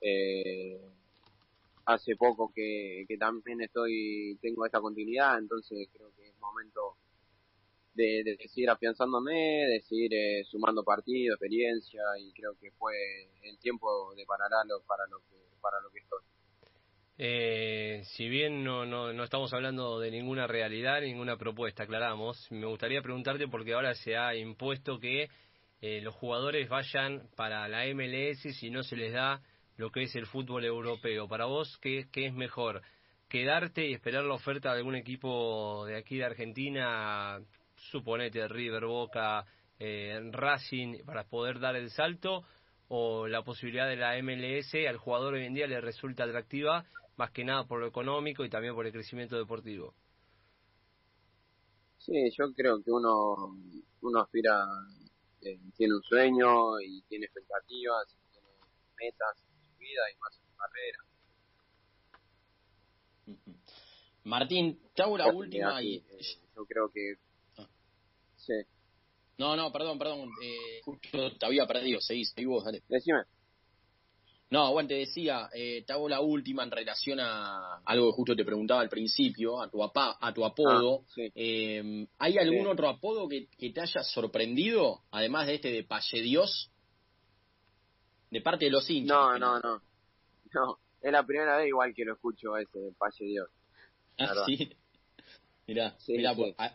Eh, 0.01 0.79
hace 1.85 2.15
poco 2.15 2.51
que, 2.53 3.05
que 3.07 3.17
también 3.17 3.61
estoy, 3.61 4.37
tengo 4.41 4.65
esta 4.65 4.81
continuidad, 4.81 5.37
entonces 5.39 5.87
creo 5.93 6.11
que 6.15 6.27
es 6.27 6.37
momento 6.39 6.97
de, 7.93 8.23
de 8.23 8.37
seguir 8.49 8.69
afianzándome, 8.69 9.65
de 9.67 9.81
seguir 9.81 10.13
eh, 10.13 10.43
sumando 10.43 10.83
partidos, 10.83 11.35
experiencia, 11.35 12.01
y 12.19 12.31
creo 12.33 12.55
que 12.59 12.71
fue 12.71 12.93
el 13.43 13.57
tiempo 13.59 14.13
de 14.15 14.25
pararlo 14.25 14.81
para 14.85 15.05
lo 15.07 15.21
para 15.61 15.79
lo 15.81 15.89
que 15.89 15.99
estoy. 15.99 16.21
Eh, 17.19 18.03
si 18.15 18.29
bien 18.29 18.63
no, 18.63 18.85
no, 18.85 19.11
no 19.11 19.23
estamos 19.23 19.51
hablando 19.51 19.99
de 19.99 20.11
ninguna 20.11 20.45
realidad, 20.45 21.01
ninguna 21.01 21.35
propuesta, 21.35 21.83
aclaramos, 21.83 22.45
me 22.51 22.67
gustaría 22.67 23.01
preguntarte 23.01 23.47
porque 23.47 23.73
ahora 23.73 23.95
se 23.95 24.15
ha 24.15 24.35
impuesto 24.35 24.99
que 24.99 25.27
eh, 25.81 26.01
los 26.01 26.13
jugadores 26.13 26.69
vayan 26.69 27.27
para 27.35 27.67
la 27.67 27.85
MLS 27.87 28.55
si 28.59 28.69
no 28.69 28.83
se 28.83 28.95
les 28.95 29.13
da 29.13 29.41
lo 29.77 29.89
que 29.89 30.03
es 30.03 30.15
el 30.15 30.27
fútbol 30.27 30.63
europeo. 30.65 31.27
Para 31.27 31.45
vos, 31.45 31.79
¿qué, 31.81 32.05
qué 32.11 32.27
es 32.27 32.33
mejor? 32.33 32.83
¿Quedarte 33.27 33.87
y 33.87 33.93
esperar 33.93 34.23
la 34.23 34.35
oferta 34.35 34.71
de 34.71 34.77
algún 34.77 34.95
equipo 34.95 35.85
de 35.87 35.97
aquí 35.97 36.17
de 36.17 36.25
Argentina, 36.25 37.39
suponete 37.75 38.47
River, 38.47 38.85
Boca, 38.85 39.43
eh, 39.79 40.19
Racing, 40.31 41.03
para 41.03 41.23
poder 41.23 41.59
dar 41.59 41.75
el 41.75 41.89
salto? 41.89 42.43
¿O 42.89 43.27
la 43.27 43.41
posibilidad 43.41 43.87
de 43.87 43.97
la 43.97 44.21
MLS 44.21 44.73
al 44.87 44.97
jugador 44.97 45.33
hoy 45.33 45.45
en 45.45 45.55
día 45.55 45.67
le 45.67 45.81
resulta 45.81 46.23
atractiva 46.23 46.85
más 47.17 47.31
que 47.31 47.43
nada 47.43 47.65
por 47.65 47.79
lo 47.79 47.87
económico 47.87 48.45
y 48.45 48.49
también 48.49 48.73
por 48.73 48.85
el 48.85 48.91
crecimiento 48.93 49.37
deportivo. 49.37 49.93
Sí, 51.97 52.31
yo 52.37 52.53
creo 52.53 52.81
que 52.81 52.91
uno, 52.91 53.57
uno 54.01 54.19
aspira, 54.21 54.65
eh, 55.41 55.59
tiene 55.75 55.95
un 55.95 56.03
sueño 56.03 56.79
y 56.79 57.01
tiene 57.03 57.25
expectativas, 57.25 58.07
y 58.13 58.31
tiene 58.31 58.47
metas 58.97 59.43
en 59.43 59.61
su 59.67 59.77
vida 59.77 60.01
y 60.13 60.17
más 60.19 60.37
en 60.37 60.43
su 60.45 60.55
carrera. 60.55 60.99
Martín, 64.23 64.79
te 64.93 65.01
hago 65.03 65.17
la 65.17 65.27
última 65.27 65.81
y... 65.81 65.97
eh, 65.97 66.19
yo 66.55 66.65
creo 66.65 66.89
que... 66.91 67.15
Ah. 67.57 67.67
Sí, 68.35 68.53
No, 69.37 69.55
no, 69.55 69.71
perdón, 69.71 69.97
perdón. 69.99 70.29
Eh, 70.41 70.81
justo 70.83 71.37
te 71.37 71.45
había 71.45 71.65
perdido. 71.65 71.99
Seguí, 72.01 72.25
seguí 72.25 72.45
vos, 72.45 72.63
dale. 72.63 72.83
decime. 72.87 73.23
No, 74.49 74.71
bueno, 74.71 74.87
te 74.87 74.95
decía, 74.95 75.49
eh, 75.53 75.83
te 75.85 75.91
hago 75.91 76.07
la 76.07 76.21
última 76.21 76.63
en 76.63 76.71
relación 76.71 77.19
a 77.19 77.79
algo 77.83 78.07
que 78.11 78.15
justo 78.15 78.35
te 78.35 78.45
preguntaba 78.45 78.79
al 78.79 78.87
principio, 78.89 79.61
a 79.61 79.69
tu, 79.69 79.83
apa, 79.83 80.17
a 80.21 80.33
tu 80.33 80.45
apodo. 80.45 81.01
Ah, 81.01 81.11
sí. 81.13 81.31
Eh, 81.35 82.07
¿Hay 82.17 82.37
algún 82.37 82.61
Sí. 82.63 82.67
otro 82.67 82.87
apodo 82.87 83.27
que, 83.27 83.47
que 83.57 83.71
te 83.71 83.81
haya 83.81 84.03
sorprendido, 84.03 85.01
además 85.11 85.47
de 85.47 85.55
este 85.55 85.71
de 85.71 85.83
Paye 85.83 86.21
Dios? 86.21 86.71
De 88.31 88.41
parte 88.41 88.65
de 88.65 88.71
los 88.71 88.89
hinchas. 88.89 89.17
No, 89.17 89.33
que 89.33 89.39
no, 89.39 89.59
no. 89.59 89.81
No, 90.53 90.77
es 91.01 91.11
la 91.11 91.25
primera 91.25 91.57
vez 91.57 91.67
igual 91.67 91.93
que 91.93 92.05
lo 92.05 92.13
escucho 92.13 92.55
ese 92.57 92.93
Pache 92.97 93.25
Dios. 93.25 93.49
Ah, 94.17 94.27
verdad. 94.27 94.43
sí. 94.45 94.69
Mirá, 95.67 95.95
Sí, 95.99 96.13
mirá, 96.13 96.33
pues, 96.33 96.55
a- 96.57 96.73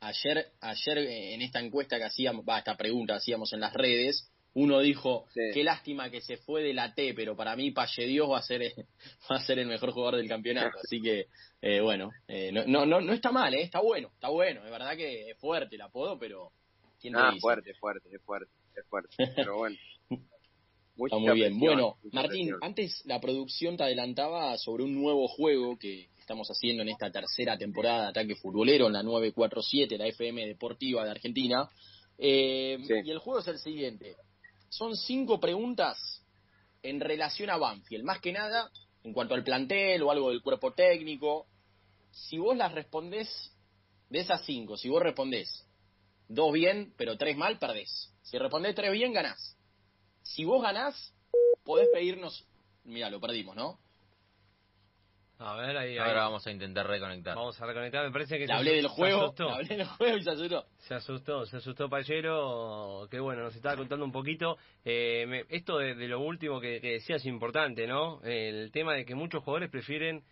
ayer, 0.00 0.52
ayer 0.60 0.98
eh, 0.98 1.34
en 1.34 1.42
esta 1.42 1.58
encuesta 1.58 1.98
que 1.98 2.04
hacíamos, 2.04 2.44
va, 2.48 2.58
esta 2.58 2.76
pregunta 2.76 3.16
hacíamos 3.16 3.52
en 3.52 3.58
las 3.60 3.72
redes, 3.74 4.30
uno 4.60 4.80
dijo, 4.80 5.26
Sí. 5.34 5.40
qué 5.54 5.62
lástima 5.64 6.10
que 6.10 6.20
se 6.20 6.36
fue 6.38 6.62
de 6.62 6.74
la 6.74 6.94
T, 6.94 7.14
pero 7.14 7.36
para 7.36 7.54
mí 7.56 7.70
Palle 7.70 8.06
Dios 8.06 8.28
va 8.30 8.38
a 8.38 8.42
ser, 8.42 8.60
va 9.30 9.36
a 9.36 9.40
ser 9.44 9.58
el 9.58 9.68
mejor 9.68 9.92
jugador 9.92 10.16
del 10.16 10.28
campeonato. 10.28 10.76
Así 10.84 11.00
que, 11.00 11.26
eh, 11.62 11.80
bueno, 11.80 12.10
eh, 12.26 12.50
no, 12.52 12.64
no, 12.66 12.84
no, 12.86 13.00
no 13.00 13.12
está 13.12 13.30
mal, 13.30 13.52
eh, 13.54 13.62
está 13.62 13.80
bueno, 13.80 14.10
está 14.14 14.28
bueno. 14.28 14.64
Es 14.64 14.70
verdad 14.70 14.96
que 14.96 15.30
es 15.30 15.38
fuerte 15.38 15.76
el 15.76 15.82
apodo, 15.82 16.18
pero 16.18 16.50
¿quién 17.00 17.14
te 17.14 17.20
Ah, 17.20 17.28
dice? 17.30 17.40
fuerte, 17.40 17.74
fuerte, 17.74 18.08
es 18.12 18.22
fuerte, 18.22 18.52
es 18.76 18.86
fuerte. 18.88 19.16
Pero 19.36 19.56
bueno. 19.58 19.76
Mucha 20.96 21.14
Está 21.16 21.30
muy 21.30 21.38
bien. 21.40 21.58
Bueno, 21.60 21.94
Martín, 22.10 22.54
antes 22.60 23.02
la 23.06 23.20
producción 23.20 23.76
te 23.76 23.84
adelantaba 23.84 24.58
sobre 24.58 24.82
un 24.82 24.94
nuevo 25.00 25.28
juego 25.28 25.78
que 25.78 26.08
estamos 26.18 26.48
haciendo 26.50 26.82
en 26.82 26.88
esta 26.88 27.08
tercera 27.12 27.56
temporada 27.56 28.02
de 28.02 28.08
Ataque 28.08 28.34
Futbolero 28.34 28.88
en 28.88 28.94
la 28.94 29.04
947, 29.04 29.96
la 29.96 30.08
FM 30.08 30.44
Deportiva 30.48 31.04
de 31.04 31.10
Argentina. 31.12 31.68
Eh, 32.18 32.78
Sí. 32.84 32.94
Y 33.04 33.10
el 33.12 33.18
juego 33.18 33.38
es 33.38 33.46
el 33.46 33.58
siguiente. 33.58 34.16
Son 34.68 34.96
cinco 34.96 35.40
preguntas 35.40 36.22
en 36.82 37.00
relación 37.00 37.50
a 37.50 37.56
Banfield. 37.56 38.04
Más 38.04 38.20
que 38.20 38.32
nada, 38.32 38.70
en 39.04 39.12
cuanto 39.12 39.34
al 39.34 39.44
plantel 39.44 40.02
o 40.02 40.10
algo 40.10 40.30
del 40.30 40.42
cuerpo 40.42 40.72
técnico. 40.72 41.46
Si 42.10 42.38
vos 42.38 42.56
las 42.56 42.72
respondés, 42.72 43.28
de 44.08 44.20
esas 44.20 44.44
cinco, 44.44 44.76
si 44.76 44.88
vos 44.88 45.02
respondés 45.02 45.68
dos 46.28 46.52
bien, 46.52 46.92
pero 46.96 47.16
tres 47.16 47.36
mal, 47.36 47.58
perdés. 47.58 48.12
Si 48.22 48.38
respondés 48.38 48.74
tres 48.74 48.92
bien, 48.92 49.12
ganás. 49.12 49.56
Si 50.22 50.44
vos 50.44 50.62
ganás, 50.62 51.14
podés 51.64 51.88
pedirnos. 51.92 52.46
Mira, 52.84 53.10
lo 53.10 53.20
perdimos, 53.20 53.56
¿no? 53.56 53.78
A 55.40 55.54
ver, 55.56 55.76
ahí, 55.76 55.92
ahí. 55.92 55.98
Ahora 55.98 56.22
vamos 56.24 56.44
a 56.46 56.50
intentar 56.50 56.86
reconectar. 56.86 57.36
Vamos 57.36 57.60
a 57.62 57.66
reconectar. 57.66 58.04
Me 58.04 58.10
parece 58.12 58.34
que 58.36 58.40
Le 58.40 58.46
se 58.48 58.52
hablé 58.52 58.72
del 58.74 58.88
juego, 58.88 59.22
asustó. 59.24 59.44
le 59.48 59.52
hablé 59.54 59.76
del 59.76 59.86
juego 59.86 60.16
y 60.16 60.22
se 60.22 60.30
asustó. 60.30 60.64
Se 60.78 60.94
asustó, 60.94 61.46
se 61.46 61.56
asustó 61.58 61.88
Payero, 61.88 63.06
que 63.10 63.20
bueno, 63.20 63.42
nos 63.44 63.54
estaba 63.54 63.76
contando 63.76 64.04
un 64.04 64.10
poquito. 64.12 64.56
Eh, 64.84 65.26
me- 65.28 65.44
esto 65.48 65.78
de, 65.78 65.94
de 65.94 66.08
lo 66.08 66.20
último 66.20 66.60
que, 66.60 66.80
que 66.80 66.92
decía 66.94 67.16
es 67.16 67.26
importante, 67.26 67.86
¿no? 67.86 68.20
El 68.24 68.72
tema 68.72 68.94
de 68.94 69.04
que 69.04 69.14
muchos 69.14 69.44
jugadores 69.44 69.70
prefieren 69.70 70.24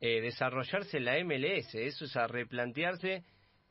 eh, 0.00 0.20
desarrollarse 0.20 0.98
en 0.98 1.04
la 1.06 1.18
MLS, 1.24 1.74
eso 1.74 2.04
es 2.04 2.16
a 2.16 2.26
replantearse, 2.28 3.24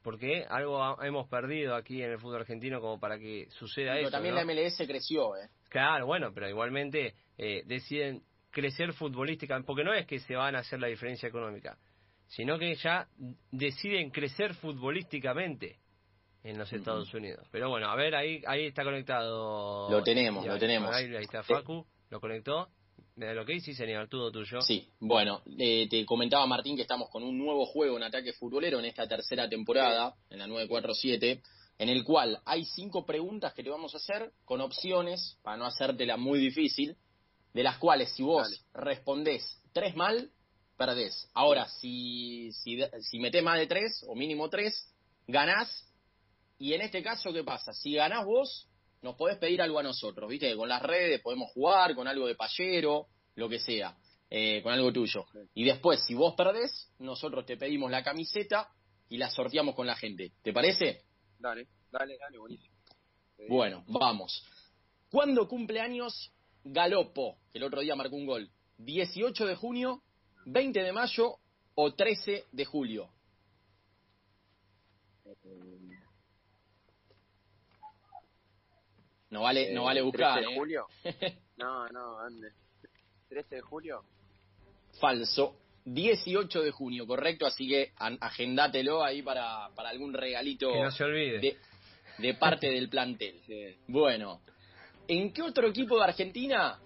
porque 0.04 0.46
algo 0.50 0.84
ha- 0.84 0.98
hemos 1.08 1.30
perdido 1.30 1.76
aquí 1.76 2.02
en 2.04 2.12
el 2.12 2.20
fútbol 2.20 2.42
argentino 2.42 2.82
como 2.82 3.00
para 3.00 3.18
que 3.18 3.48
suceda 3.52 3.94
Pero 3.94 4.08
eso. 4.08 4.12
también 4.12 4.36
¿no? 4.36 4.42
la 4.44 4.46
MLS 4.54 4.76
creció, 4.86 5.38
¿eh? 5.38 5.48
Claro, 5.70 6.06
bueno, 6.06 6.32
pero 6.34 6.50
igualmente 6.50 7.14
eh, 7.38 7.64
deciden 7.66 8.22
crecer 8.56 8.94
futbolísticamente, 8.94 9.68
porque 9.68 9.84
no 9.84 9.94
es 9.94 10.08
que 10.08 10.18
se 10.22 10.34
van 10.34 10.56
a 10.56 10.60
hacer 10.60 10.80
la 10.80 10.88
diferencia 10.88 11.28
económica, 11.28 11.78
sino 12.26 12.58
que 12.58 12.74
ya 12.76 13.06
deciden 13.52 14.12
crecer 14.12 14.54
futbolísticamente 14.54 15.80
en 16.42 16.58
los 16.58 16.72
Estados 16.72 17.14
Unidos. 17.14 17.46
Pero 17.52 17.70
bueno, 17.70 17.90
a 17.90 17.96
ver, 17.98 18.16
ahí 18.16 18.42
ahí 18.48 18.68
está 18.68 18.86
conectado. 18.86 19.92
Lo 19.92 20.02
tenemos, 20.04 20.46
lo 20.46 20.58
tenemos. 20.58 20.90
Ahí, 20.96 21.14
ahí 21.14 21.26
está 21.26 21.44
Facu, 21.44 21.86
lo 22.10 22.22
conectó. 22.22 22.70
¿De 23.18 23.34
lo 23.34 23.46
que 23.46 23.60
sí, 23.60 23.74
señor? 23.74 24.08
Todo 24.08 24.32
tuyo. 24.32 24.62
Sí, 24.62 24.90
bueno, 25.00 25.42
eh, 25.58 25.88
te 25.90 26.06
comentaba 26.06 26.46
Martín 26.48 26.78
que 26.78 26.84
estamos 26.84 27.10
con 27.10 27.24
un 27.24 27.38
nuevo 27.38 27.66
juego 27.66 27.98
en 27.98 28.04
ataque 28.04 28.32
futbolero 28.32 28.80
en 28.80 28.86
esta 28.86 29.06
tercera 29.06 29.50
temporada, 29.50 30.16
en 30.30 30.40
la 30.40 30.48
947, 30.48 31.42
en 31.78 31.90
el 31.90 32.06
cual 32.06 32.40
hay 32.46 32.64
cinco 32.64 33.06
preguntas 33.06 33.54
que 33.54 33.64
te 33.64 33.70
vamos 33.70 33.94
a 33.94 33.98
hacer 33.98 34.32
con 34.46 34.62
opciones, 34.62 35.38
para 35.44 35.58
no 35.58 35.66
hacértela 35.66 36.16
muy 36.16 36.40
difícil, 36.40 36.96
de 37.56 37.64
las 37.64 37.78
cuales 37.78 38.12
si 38.12 38.22
vos 38.22 38.66
respondés 38.74 39.62
tres 39.72 39.96
mal, 39.96 40.30
perdés. 40.78 41.30
Ahora, 41.34 41.70
si, 41.70 42.52
si, 42.52 42.78
si 43.00 43.20
metés 43.20 43.42
más 43.42 43.58
de 43.58 43.66
tres, 43.66 44.04
o 44.10 44.14
mínimo 44.14 44.50
tres, 44.50 44.94
ganás. 45.26 45.90
Y 46.60 46.74
en 46.74 46.82
este 46.82 47.02
caso, 47.02 47.32
¿qué 47.32 47.46
pasa? 47.46 47.72
Si 47.72 47.94
ganás 47.94 48.26
vos, 48.26 48.68
nos 49.02 49.16
podés 49.16 49.38
pedir 49.38 49.62
algo 49.62 49.80
a 49.80 49.84
nosotros, 49.84 50.30
¿viste? 50.30 50.54
Con 50.54 50.68
las 50.68 50.82
redes 50.82 51.22
podemos 51.22 51.50
jugar, 51.54 51.96
con 51.96 52.10
algo 52.10 52.28
de 52.28 52.36
payero, 52.36 53.08
lo 53.36 53.48
que 53.48 53.60
sea, 53.60 53.96
eh, 54.30 54.62
con 54.62 54.74
algo 54.74 54.92
tuyo. 54.92 55.26
Y 55.54 55.64
después, 55.64 56.04
si 56.06 56.14
vos 56.14 56.36
perdés, 56.36 56.92
nosotros 57.00 57.46
te 57.46 57.56
pedimos 57.56 57.90
la 57.90 58.04
camiseta 58.04 58.68
y 59.08 59.16
la 59.18 59.30
sorteamos 59.30 59.76
con 59.76 59.88
la 59.88 59.96
gente. 59.96 60.34
¿Te 60.44 60.52
parece? 60.52 61.04
Dale, 61.40 61.70
dale, 61.90 62.18
dale, 62.18 62.38
buenísimo. 62.38 62.76
Bueno, 63.48 63.86
vamos. 63.88 64.46
¿Cuándo 65.10 65.48
cumple 65.48 65.80
años 65.80 66.34
Galopo? 66.66 67.38
Que 67.52 67.60
el 67.60 67.64
otro 67.64 67.82
día 67.82 67.96
marcó 67.96 68.16
un 68.16 68.26
gol. 68.26 68.50
¿18 68.80 69.46
de 69.46 69.56
junio, 69.56 70.02
20 70.46 70.84
de 70.84 70.92
mayo 70.92 71.38
o 71.76 71.94
13 71.94 72.46
de 72.52 72.66
julio? 72.66 73.10
No 79.30 79.42
vale, 79.42 79.74
no 79.74 79.82
eh, 79.82 79.86
vale 79.86 80.02
buscar, 80.02 80.36
13 80.40 80.48
de 80.48 80.54
¿eh? 80.54 80.58
julio? 80.60 80.88
No, 81.58 81.88
no, 81.88 82.20
ande. 82.20 82.52
13 83.30 83.56
de 83.56 83.62
julio. 83.62 84.04
Falso. 85.00 85.56
18 85.86 86.64
de 86.64 86.72
junio, 86.72 87.06
correcto, 87.08 87.46
así 87.46 87.68
que 87.68 87.94
agendátelo 87.98 89.04
ahí 89.04 89.22
para, 89.22 89.70
para 89.76 89.90
algún 89.90 90.14
regalito 90.14 90.74
Que 90.74 90.82
no 90.82 90.92
se 90.92 91.04
olvide. 91.04 91.40
de, 91.40 91.58
de 92.18 92.34
parte 92.34 92.70
del 92.72 92.90
plantel. 92.90 93.40
Sí. 93.46 93.76
Bueno, 93.88 94.42
¿en 95.08 95.34
qué 95.34 95.42
otro 95.42 95.68
equipo 95.68 95.98
de 95.98 96.04
Argentina? 96.04 96.80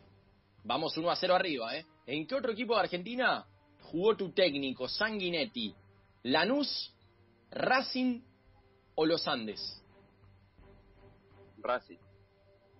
Vamos 0.63 0.97
1 0.97 1.09
a 1.09 1.15
0 1.15 1.35
arriba, 1.35 1.75
¿eh? 1.77 1.85
¿En 2.05 2.27
qué 2.27 2.35
otro 2.35 2.51
equipo 2.51 2.73
de 2.75 2.81
Argentina 2.81 3.45
jugó 3.81 4.15
tu 4.15 4.31
técnico 4.31 4.87
Sanguinetti? 4.87 5.73
¿Lanús, 6.23 6.93
Racing 7.51 8.21
o 8.95 9.05
los 9.05 9.27
Andes? 9.27 9.81
Racing. 11.57 11.97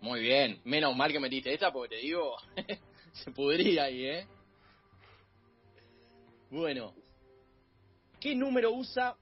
Muy 0.02 0.22
bien, 0.22 0.62
menos 0.64 0.96
mal 0.96 1.12
que 1.12 1.20
metiste 1.20 1.54
esta 1.54 1.72
porque 1.72 1.96
te 1.96 2.02
digo, 2.02 2.36
se 3.14 3.32
pudría 3.32 3.84
ahí, 3.84 4.06
¿eh? 4.06 4.28
Bueno, 6.50 6.94
¿qué 8.20 8.34
número 8.34 8.72
usa 8.72 9.16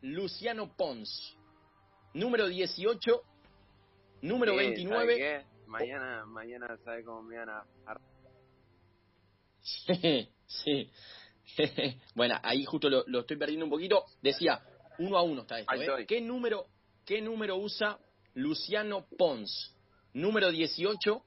Luciano 0.00 0.74
Pons? 0.76 1.36
Número 2.14 2.46
18, 2.46 3.22
número 4.22 4.52
Sí, 4.52 4.58
¿sabe 4.58 5.06
29. 5.06 5.16
qué? 5.16 5.44
Mañana, 5.66 6.24
mañana, 6.26 6.78
¿sabe 6.84 7.04
cómo 7.04 7.22
me 7.22 7.36
van 7.36 7.50
a... 7.50 7.64
a- 7.86 8.00
sí. 10.46 10.90
bueno, 12.14 12.36
ahí 12.42 12.64
justo 12.64 12.88
lo, 12.88 13.04
lo 13.06 13.20
estoy 13.20 13.36
perdiendo 13.36 13.66
un 13.66 13.70
poquito. 13.70 14.04
Decía, 14.22 14.60
uno 14.98 15.16
a 15.18 15.22
uno 15.22 15.42
está 15.42 15.58
esto, 15.60 15.98
¿eh? 15.98 16.06
¿Qué 16.06 16.20
número, 16.20 16.66
¿Qué 17.04 17.20
número 17.20 17.56
usa 17.56 17.98
Luciano 18.34 19.06
Pons? 19.16 19.74
¿Número 20.14 20.50
18, 20.50 21.22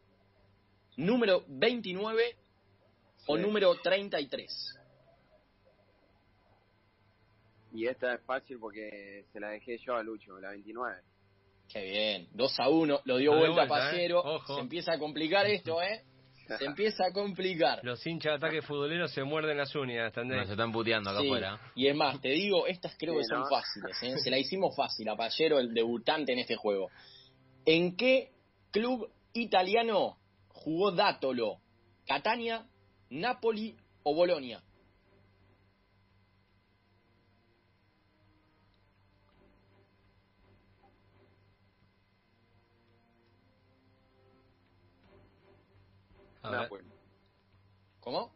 número 0.97 1.43
29 1.47 2.35
o 3.27 3.35
Sí. 3.37 3.41
número 3.41 3.75
33? 3.81 4.77
Y 7.73 7.87
esta 7.87 8.15
es 8.15 8.21
fácil 8.23 8.59
porque 8.59 9.25
se 9.31 9.39
la 9.39 9.49
dejé 9.49 9.77
yo 9.77 9.95
a 9.95 10.03
Lucho, 10.03 10.39
la 10.39 10.49
29. 10.49 11.01
Qué 11.71 11.81
bien, 11.83 12.27
2 12.33 12.59
a 12.59 12.69
1, 12.69 13.01
lo 13.05 13.17
dio 13.17 13.31
vuelta, 13.35 13.65
vuelta, 13.65 13.95
¿eh? 13.95 14.09
Se 14.47 14.59
empieza 14.59 14.93
a 14.93 14.99
complicar 14.99 15.45
esto, 15.49 15.81
¿eh? 15.81 16.03
Se 16.59 16.65
empieza 16.65 17.05
a 17.05 17.13
complicar. 17.13 17.79
Los 17.81 18.05
hinchas 18.05 18.31
de 18.33 18.45
ataque 18.47 18.61
futbolero 18.61 19.07
se 19.07 19.23
muerden 19.23 19.57
las 19.57 19.73
uñas, 19.73 20.07
¿entendés? 20.07 20.39
Nos 20.39 20.49
están 20.49 20.71
puteando 20.73 21.09
acá 21.09 21.21
Sí, 21.21 21.27
afuera. 21.27 21.59
Y 21.75 21.87
es 21.87 21.95
más, 21.95 22.19
te 22.19 22.29
digo, 22.29 22.67
estas 22.67 22.93
creo 22.97 23.13
Sí, 23.13 23.19
que 23.19 23.25
son 23.25 23.39
¿no? 23.41 23.47
fáciles. 23.47 24.03
¿eh? 24.03 24.17
Se 24.19 24.29
la 24.29 24.37
hicimos 24.37 24.75
fácil 24.75 25.07
a 25.07 25.15
Pallero, 25.15 25.59
el 25.59 25.73
debutante 25.73 26.33
en 26.33 26.39
este 26.39 26.57
juego. 26.57 26.89
¿En 27.65 27.95
qué 27.95 28.31
club 28.71 29.09
italiano 29.33 30.17
jugó 30.49 30.91
Dátolo? 30.91 31.59
¿Catania, 32.05 32.65
Napoli 33.09 33.77
o 34.03 34.13
Bolonia? 34.13 34.61
A 46.43 46.49
ver. 46.49 46.61
Napoli. 46.61 46.83
¿Cómo? 47.99 48.31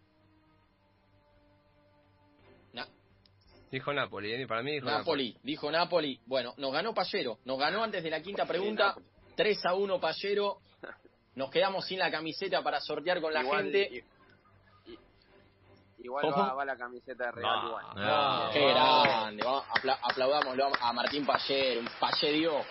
Dijo 3.72 3.92
Napoli, 3.92 4.32
¿eh? 4.32 4.48
para 4.48 4.62
mí 4.62 4.72
dijo 4.74 4.86
Napoli, 4.86 5.36
dijo 5.44 5.70
Napoli. 5.72 6.20
Bueno, 6.28 6.54
nos 6.58 6.72
ganó 6.72 6.94
Pallero. 6.94 7.40
Nos 7.44 7.60
ganó 7.60 7.84
antes 7.84 8.04
de 8.04 8.10
la 8.10 8.22
quinta 8.22 8.46
pregunta. 8.46 8.88
Napoli. 8.90 9.06
3 9.36 9.66
a 9.66 9.74
1 9.74 10.00
Pallero. 10.00 10.60
Nos 11.34 11.50
quedamos 11.50 11.86
sin 11.86 12.00
la 12.00 12.10
camiseta 12.10 12.62
para 12.62 12.80
sortear 12.80 13.20
con 13.20 13.34
la 13.34 13.42
Igual- 13.42 13.64
gente. 13.64 14.04
i- 14.88 14.96
igual 16.06 16.32
va, 16.32 16.54
va 16.54 16.64
la 16.64 16.78
camiseta 16.78 17.26
de 17.26 17.32
Real 17.34 17.66
igual. 17.68 17.86
Ah, 17.98 18.50
Qué 18.54 18.60
grande. 18.70 19.44
Apla- 19.44 20.00
aplaudámoslo 20.02 20.70
a 20.80 20.94
Martín 20.94 21.26
Payer, 21.26 21.80
un 21.80 21.90
Payer 22.00 22.34
Dios, 22.34 22.66
papá. 22.68 22.70